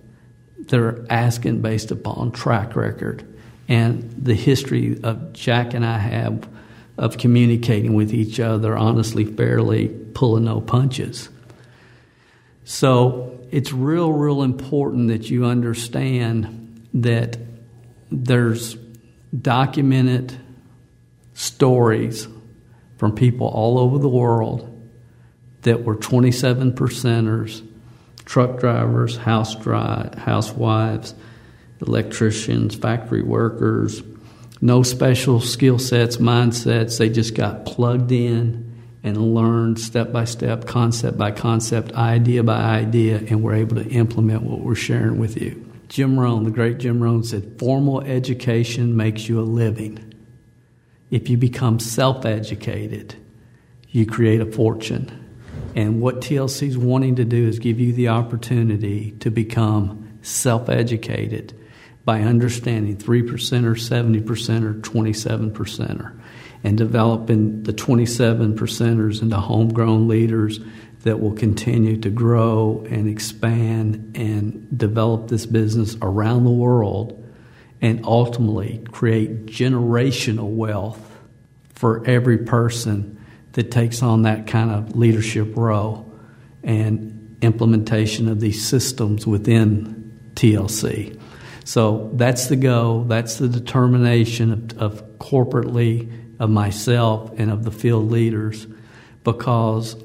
[0.59, 3.27] They're asking based upon track record
[3.69, 6.49] and the history of Jack and I have
[6.97, 11.29] of communicating with each other honestly, fairly, pulling no punches.
[12.65, 17.37] So it's real, real important that you understand that
[18.23, 18.77] there's
[19.41, 20.39] documented
[21.33, 22.29] stories
[22.99, 24.71] from people all over the world
[25.63, 27.67] that were 27 percenters,
[28.25, 31.15] truck drivers, house dry, housewives,
[31.81, 34.03] electricians, factory workers,
[34.61, 36.99] no special skill sets, mindsets.
[36.99, 42.57] They just got plugged in and learned step by step, concept by concept, idea by
[42.57, 45.74] idea, and we're able to implement what we're sharing with you.
[45.95, 50.13] Jim Rohn, the great Jim Rohn, said, Formal education makes you a living.
[51.13, 53.15] If you become self educated,
[53.91, 55.25] you create a fortune.
[55.77, 60.69] And what TLC is wanting to do is give you the opportunity to become self
[60.69, 61.57] educated
[62.05, 66.21] by understanding 3% or 70% or 27 percenter
[66.65, 70.59] and developing the 27 percenters into homegrown leaders
[71.05, 77.23] that will continue to grow and expand and develop this business around the world
[77.83, 80.99] and ultimately create generational wealth
[81.75, 86.11] for every person that takes on that kind of leadership role
[86.63, 91.21] and implementation of these systems within TLC.
[91.67, 97.71] So that's the go, that's the determination of, of corporately of myself and of the
[97.71, 98.67] field leaders
[99.23, 99.97] because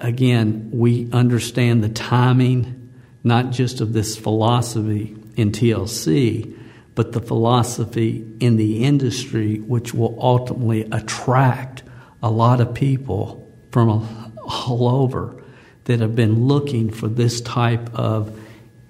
[0.00, 2.92] again, we understand the timing,
[3.22, 6.56] not just of this philosophy in TLC,
[6.94, 11.82] but the philosophy in the industry, which will ultimately attract
[12.22, 15.42] a lot of people from all over
[15.84, 18.38] that have been looking for this type of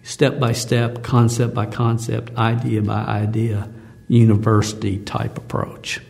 [0.03, 3.69] step by step, concept by concept, idea by idea,
[4.09, 6.01] university type approach.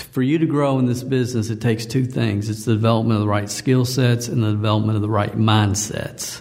[0.00, 3.20] For you to grow in this business, it takes two things it's the development of
[3.22, 6.40] the right skill sets and the development of the right mindsets.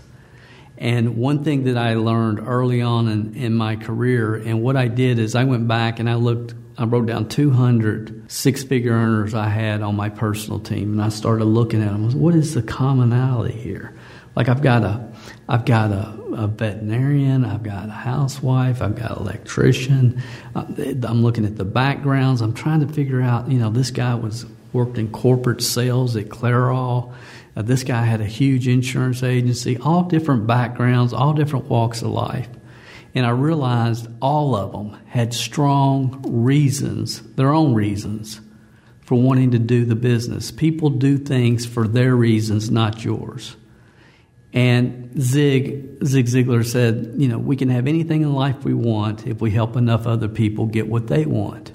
[0.78, 4.88] And one thing that I learned early on in, in my career, and what I
[4.88, 9.34] did is I went back and I looked, I wrote down 200 six figure earners
[9.34, 12.20] I had on my personal team, and I started looking at them.
[12.20, 13.97] What is the commonality here?
[14.38, 15.12] Like I've got a,
[15.50, 20.22] I've got a, a veterinarian, I've got a housewife, I've got an electrician.
[20.54, 22.42] Uh, I'm looking at the backgrounds.
[22.42, 26.26] I'm trying to figure out, you know, this guy was worked in corporate sales at
[26.26, 27.16] Clairol.
[27.56, 32.10] Uh, this guy had a huge insurance agency, all different backgrounds, all different walks of
[32.10, 32.48] life.
[33.16, 38.40] And I realized all of them had strong reasons, their own reasons,
[39.02, 40.52] for wanting to do the business.
[40.52, 43.56] People do things for their reasons, not yours.
[44.58, 49.28] And Zig, Zig Ziglar said, you know, we can have anything in life we want
[49.28, 51.72] if we help enough other people get what they want.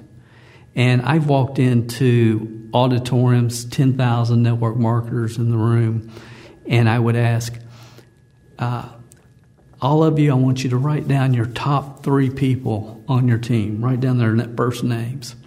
[0.75, 6.11] And I've walked into auditoriums, 10,000 network marketers in the room,
[6.67, 7.57] and I would ask,
[8.59, 8.89] uh,
[9.81, 13.37] all of you, I want you to write down your top three people on your
[13.37, 13.81] team.
[13.81, 15.37] Write down their first names.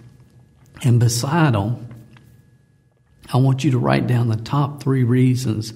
[0.81, 1.87] And beside them,
[3.31, 5.71] I want you to write down the top three reasons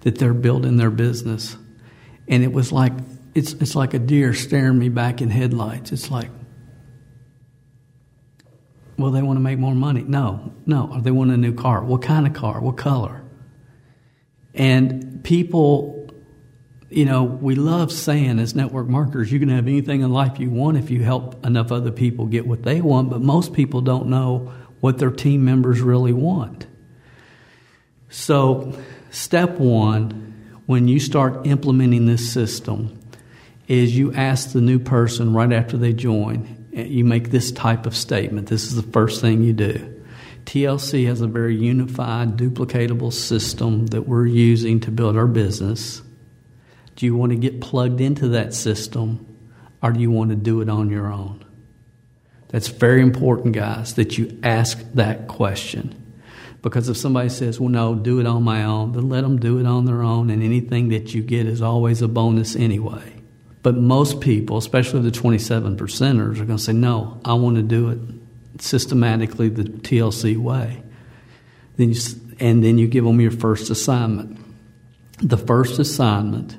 [0.00, 1.56] that they're building their business.
[2.28, 2.92] And it was like
[3.34, 5.92] it's it's like a deer staring me back in headlights.
[5.92, 6.30] It's like
[8.98, 10.02] well, they want to make more money.
[10.02, 10.90] No, no.
[10.92, 11.84] Or they want a new car.
[11.84, 12.60] What kind of car?
[12.60, 13.22] What color?
[14.54, 16.08] And people,
[16.88, 20.50] you know, we love saying as network marketers, you can have anything in life you
[20.50, 24.06] want if you help enough other people get what they want, but most people don't
[24.06, 26.66] know what their team members really want.
[28.08, 28.78] So
[29.16, 33.00] Step one, when you start implementing this system,
[33.66, 37.96] is you ask the new person right after they join, you make this type of
[37.96, 38.48] statement.
[38.48, 40.02] This is the first thing you do.
[40.44, 46.02] TLC has a very unified, duplicatable system that we're using to build our business.
[46.96, 49.26] Do you want to get plugged into that system
[49.82, 51.42] or do you want to do it on your own?
[52.48, 56.05] That's very important, guys, that you ask that question.
[56.66, 59.60] Because if somebody says, well, no, do it on my own, then let them do
[59.60, 63.12] it on their own, and anything that you get is always a bonus anyway.
[63.62, 67.62] But most people, especially the 27 percenters, are going to say, no, I want to
[67.62, 68.00] do it
[68.60, 70.82] systematically the TLC way.
[71.76, 72.00] Then you,
[72.40, 74.36] and then you give them your first assignment.
[75.18, 76.56] The first assignment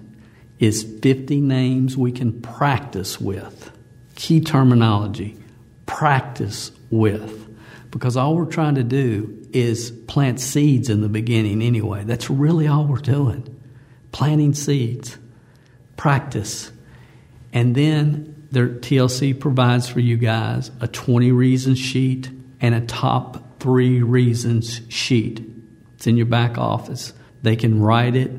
[0.57, 3.73] is 50 names we can practice with.
[4.15, 5.37] Key terminology
[5.85, 7.43] practice with.
[7.91, 12.03] Because all we're trying to do is plant seeds in the beginning anyway.
[12.03, 13.61] That's really all we're doing.
[14.11, 15.17] Planting seeds.
[15.95, 16.71] Practice.
[17.53, 22.29] And then their TLC provides for you guys a 20 reasons sheet
[22.61, 25.43] and a top three reasons sheet.
[25.95, 27.13] It's in your back office.
[27.41, 28.31] They can write it,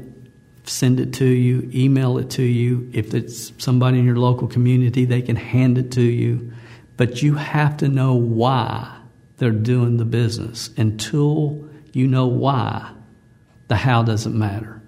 [0.65, 2.89] send it to you, email it to you.
[2.93, 6.53] If it's somebody in your local community, they can hand it to you.
[6.97, 8.97] But you have to know why
[9.39, 10.70] they're doing the business.
[10.76, 12.93] Until you know why,
[13.68, 14.82] the how doesn't matter.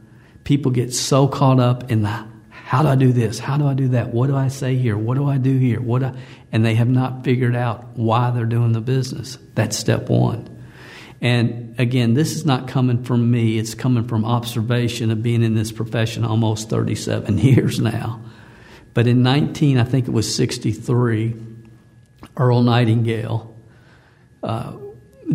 [0.44, 3.40] People get so caught up in the how do I do this?
[3.40, 4.14] How do I do that?
[4.14, 4.96] What do I say here?
[4.96, 5.80] What do I do here?
[5.80, 6.14] What I,
[6.52, 9.38] and they have not figured out why they're doing the business.
[9.56, 10.48] That's step one.
[11.20, 15.56] And again, this is not coming from me, it's coming from observation of being in
[15.56, 18.22] this profession almost 37 years now.
[18.94, 21.34] But in 19, I think it was 63,
[22.36, 23.49] Earl Nightingale
[24.42, 24.76] uh,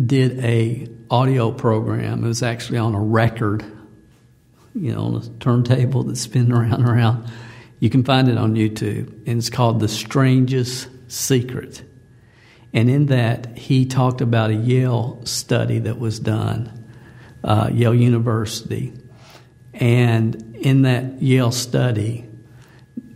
[0.04, 2.24] did a audio program.
[2.24, 3.64] It was actually on a record
[4.76, 7.30] you know, on a turntable that's spinning around and around.
[7.80, 11.82] You can find it on YouTube, and it's called The Strangest Secret.
[12.72, 16.84] And in that, he talked about a Yale study that was done,
[17.42, 18.92] uh, Yale University.
[19.72, 22.28] And in that Yale study,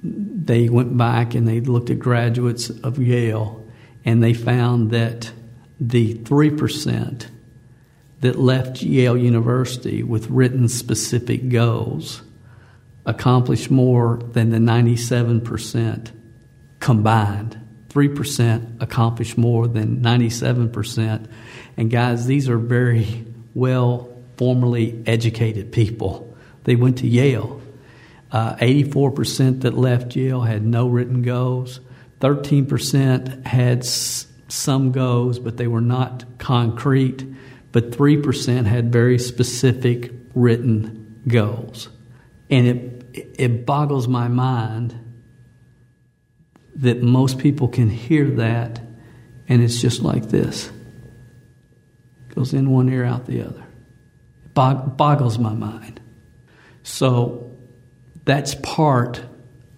[0.02, 3.66] they went back and they looked at graduates of Yale,
[4.04, 5.32] and they found that
[5.80, 7.26] the 3%
[8.20, 12.22] that left Yale University with written specific goals
[13.06, 16.10] accomplished more than the 97%
[16.80, 17.58] combined.
[17.88, 21.26] 3% accomplished more than 97%.
[21.76, 23.24] And guys, these are very
[23.54, 26.36] well formally educated people.
[26.64, 27.60] They went to Yale.
[28.30, 31.80] Uh, 84% that left Yale had no written goals.
[32.20, 37.24] 13% had s- some goals, but they were not concrete
[37.72, 41.88] but 3% had very specific written goals.
[42.48, 44.98] And it, it boggles my mind
[46.76, 48.80] that most people can hear that
[49.48, 50.70] and it's just like this
[52.28, 53.66] goes in one ear, out the other.
[54.44, 56.00] It bog- boggles my mind.
[56.84, 57.58] So
[58.24, 59.20] that's part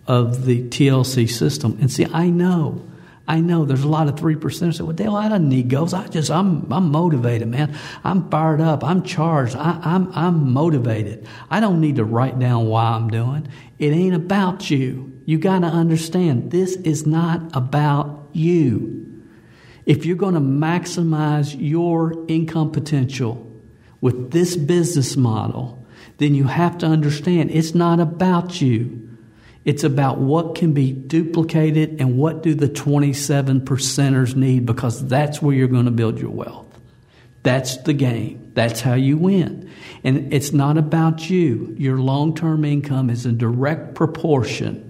[0.07, 1.79] of the TLC system.
[1.81, 2.87] And see, I know
[3.27, 5.95] I know there's a lot of three percenters say, "Well, Dale, I don't need goals.
[5.95, 7.77] I just I'm I'm motivated, man.
[8.03, 8.83] I'm fired up.
[8.83, 9.55] I'm charged.
[9.57, 11.27] I, I'm I'm motivated.
[11.51, 13.49] I don't need to write down why I'm doing.
[13.79, 15.21] It ain't about you.
[15.25, 19.23] You got to understand this is not about you.
[19.87, 23.49] If you're going to maximize your income potential
[24.01, 25.87] with this business model,
[26.19, 29.02] then you have to understand it's not about you.
[29.65, 35.41] It's about what can be duplicated and what do the 27 percenters need because that's
[35.41, 36.67] where you're going to build your wealth.
[37.43, 38.53] That's the game.
[38.55, 39.71] That's how you win.
[40.05, 41.75] And it's not about you.
[41.79, 44.89] Your long term income is in direct proportion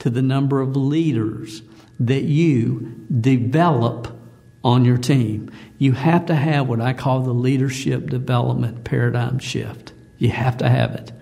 [0.00, 1.62] to the number of leaders
[2.00, 4.16] that you develop
[4.62, 5.50] on your team.
[5.78, 9.92] You have to have what I call the leadership development paradigm shift.
[10.18, 11.12] You have to have it.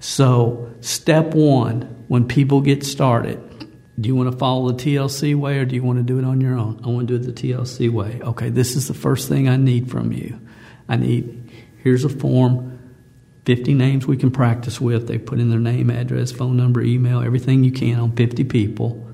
[0.00, 3.40] So, step one, when people get started,
[3.98, 6.24] do you want to follow the TLC way or do you want to do it
[6.24, 6.80] on your own?
[6.84, 8.20] I want to do it the TLC way.
[8.22, 10.40] Okay, this is the first thing I need from you.
[10.88, 12.78] I need, here's a form,
[13.44, 15.08] 50 names we can practice with.
[15.08, 19.08] They put in their name, address, phone number, email, everything you can on 50 people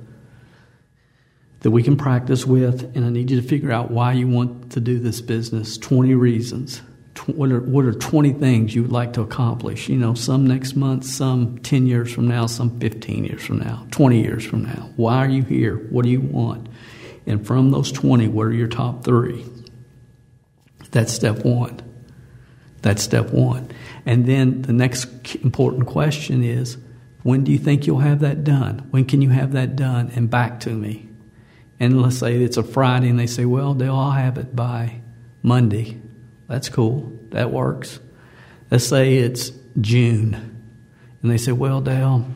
[1.60, 2.94] that we can practice with.
[2.96, 6.14] And I need you to figure out why you want to do this business 20
[6.14, 6.82] reasons
[7.26, 10.76] what are what are 20 things you would like to accomplish you know some next
[10.76, 14.90] month some 10 years from now some 15 years from now 20 years from now
[14.96, 16.68] why are you here what do you want
[17.26, 19.44] and from those 20 what are your top 3
[20.90, 21.80] that's step 1
[22.82, 23.70] that's step 1
[24.06, 26.78] and then the next important question is
[27.22, 28.86] When do you think you'll have that done?
[28.90, 30.10] When can you have that done?
[30.14, 31.08] And back to me.
[31.80, 35.02] And let's say it's a Friday and they say, well, they'll all have it by
[35.42, 36.00] Monday.
[36.48, 37.12] That's cool.
[37.30, 38.00] That works.
[38.70, 40.34] Let's say it's June.
[41.22, 42.26] And they say, well, Dale,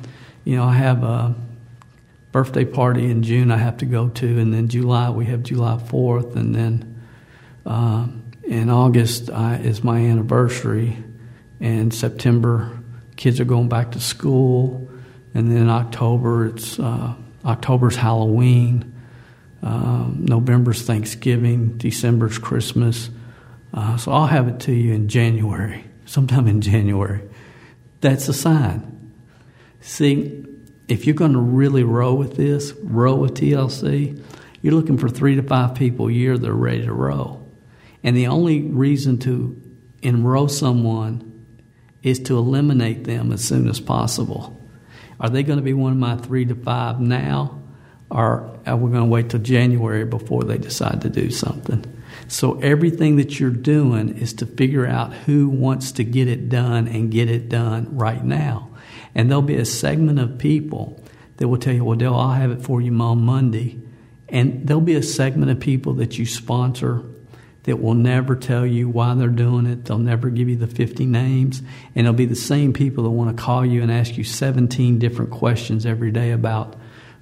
[0.44, 1.34] you know, I have a
[2.32, 5.76] birthday party in June I have to go to, and then July we have July
[5.76, 7.02] 4th, and then
[7.66, 8.08] uh,
[8.42, 10.96] in August I, is my anniversary,
[11.60, 12.78] and September
[13.16, 14.90] kids are going back to school,
[15.34, 18.94] and then October it's uh, October's Halloween,
[19.62, 23.10] um, November's Thanksgiving, December's Christmas.
[23.72, 27.22] Uh, so I'll have it to you in January, sometime in January.
[28.00, 29.12] That's a sign.
[29.80, 30.44] See,
[30.88, 34.22] if you're going to really row with this, row with TLC,
[34.60, 37.44] you're looking for three to five people a year that are ready to row.
[38.02, 39.60] And the only reason to
[40.02, 41.28] enroll someone
[42.02, 44.60] is to eliminate them as soon as possible.
[45.20, 47.62] Are they going to be one of my three to five now?
[48.10, 51.84] Or are we going to wait till January before they decide to do something?
[52.32, 56.88] So everything that you're doing is to figure out who wants to get it done
[56.88, 58.70] and get it done right now.
[59.14, 61.04] And there'll be a segment of people
[61.36, 63.78] that will tell you, well, Dale, I'll have it for you on Monday.
[64.30, 67.04] And there'll be a segment of people that you sponsor
[67.64, 69.84] that will never tell you why they're doing it.
[69.84, 71.60] They'll never give you the 50 names.
[71.94, 74.98] And it'll be the same people that want to call you and ask you 17
[74.98, 76.76] different questions every day about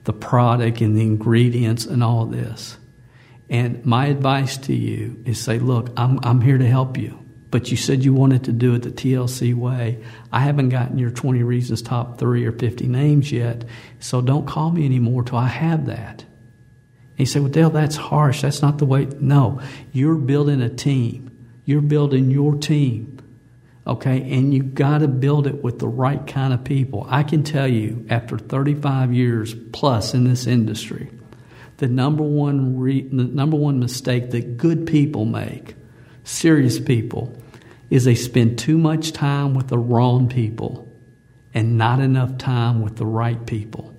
[0.05, 2.77] the product and the ingredients and all this.
[3.51, 7.21] And my advice to you is say, look, I'm, I'm here to help you
[7.51, 10.03] but you said you wanted to do it the TLC way.
[10.33, 13.65] I haven't gotten your 20 Reasons top three or 50 names yet,
[13.99, 16.23] so don't call me anymore till I have that.
[17.11, 18.43] And you say, well, Dale, that's harsh.
[18.43, 19.07] That's not the way.
[19.19, 19.61] No,
[19.93, 21.27] you're building a team.
[21.65, 23.19] You're building your team.
[23.87, 27.07] Okay, and you got to build it with the right kind of people.
[27.09, 31.11] I can tell you, after 35 years plus in this industry,
[31.81, 35.75] the number one re- the number one mistake that good people make
[36.25, 37.35] serious people
[37.89, 40.87] is they spend too much time with the wrong people
[41.55, 43.97] and not enough time with the right people.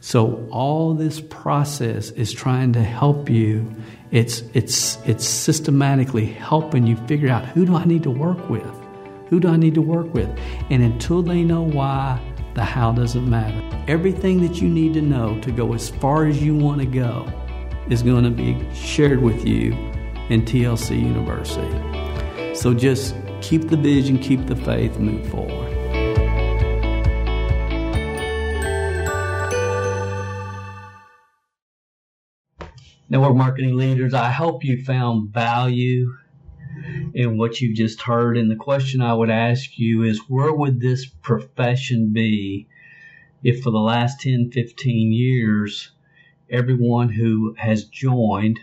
[0.00, 3.70] So all this process is trying to help you.
[4.10, 8.64] It's it's it's systematically helping you figure out who do I need to work with?
[9.28, 10.28] Who do I need to work with?
[10.70, 12.18] And until they know why,
[12.54, 13.62] the how doesn't matter.
[13.86, 17.26] Everything that you need to know to go as far as you want to go
[17.88, 19.72] is going to be shared with you
[20.28, 22.54] in TLC University.
[22.54, 25.70] So just keep the vision, keep the faith, move forward.
[33.08, 36.14] Network marketing leaders, I hope you found value
[37.14, 38.36] in what you've just heard.
[38.36, 42.68] And the question I would ask you is where would this profession be
[43.42, 45.92] if for the last 10, 15 years,
[46.50, 48.60] everyone who has joined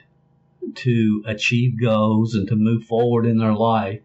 [0.76, 4.02] to achieve goals and to move forward in their life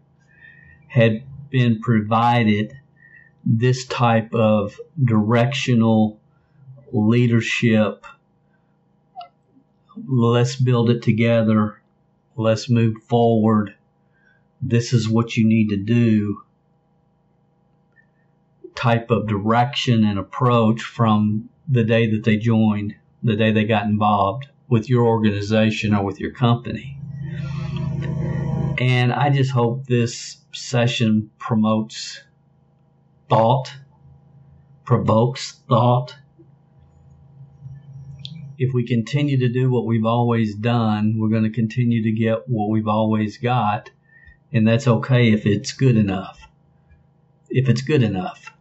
[0.87, 2.77] had been provided
[3.45, 6.19] this type of directional
[6.91, 8.05] leadership.
[10.07, 11.81] Let's build it together.
[12.35, 13.75] Let's move forward.
[14.65, 16.43] This is what you need to do.
[18.75, 23.85] Type of direction and approach from the day that they joined, the day they got
[23.85, 26.97] involved with your organization or with your company.
[28.79, 32.21] And I just hope this session promotes
[33.29, 33.69] thought,
[34.85, 36.15] provokes thought.
[38.57, 42.47] If we continue to do what we've always done, we're going to continue to get
[42.47, 43.89] what we've always got.
[44.53, 46.39] And that's okay if it's good enough.
[47.49, 48.51] If it's good enough.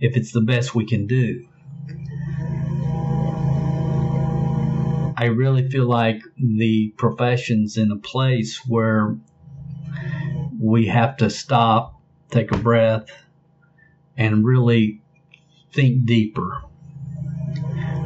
[0.00, 1.46] If it's the best we can do.
[5.16, 9.16] I really feel like the profession's in a place where
[10.58, 12.00] we have to stop,
[12.30, 13.08] take a breath,
[14.16, 15.02] and really
[15.72, 16.62] think deeper.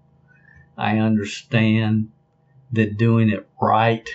[0.79, 2.11] I understand
[2.73, 4.09] that doing it right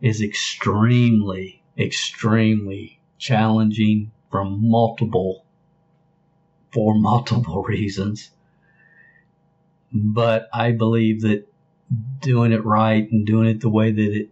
[0.00, 5.46] is extremely, extremely challenging from multiple,
[6.72, 8.32] for multiple reasons.
[9.92, 11.46] But I believe that
[12.20, 14.30] doing it right and doing it the way that it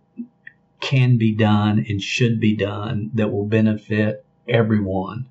[0.81, 5.27] can be done and should be done that will benefit everyone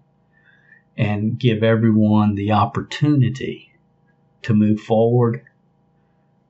[0.95, 3.73] and give everyone the opportunity
[4.43, 5.43] to move forward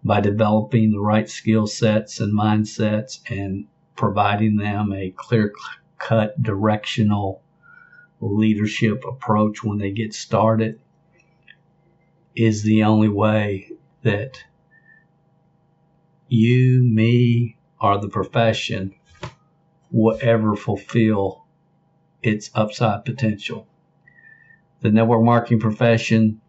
[0.03, 3.65] by developing the right skill sets and mindsets and
[3.95, 5.53] providing them a clear
[5.97, 7.41] cut directional
[8.19, 10.79] leadership approach when they get started
[12.35, 13.71] is the only way
[14.03, 14.43] that
[16.27, 18.93] you, me, or the profession
[19.91, 21.45] will ever fulfill
[22.21, 23.67] its upside potential.
[24.81, 26.41] The network marketing profession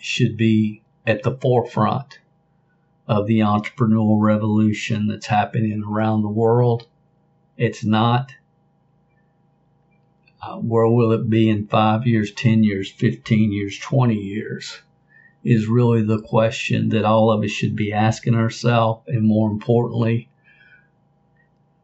[0.00, 2.18] should be at the forefront
[3.06, 6.86] of the entrepreneurial revolution that's happening around the world.
[7.56, 8.32] It's not.
[10.42, 14.80] Uh, where will it be in five years, 10 years, 15 years, 20 years?
[15.42, 19.02] Is really the question that all of us should be asking ourselves.
[19.06, 20.28] And more importantly,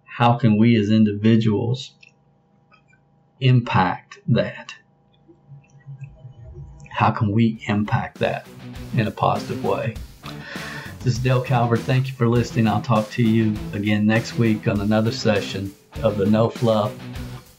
[0.04, 1.92] how can we as individuals
[3.40, 4.74] impact that?
[6.90, 8.46] How can we impact that
[8.94, 9.94] in a positive way?
[11.00, 11.80] This is Dale Calvert.
[11.80, 12.66] Thank you for listening.
[12.66, 16.92] I'll talk to you again next week on another session of the No Fluff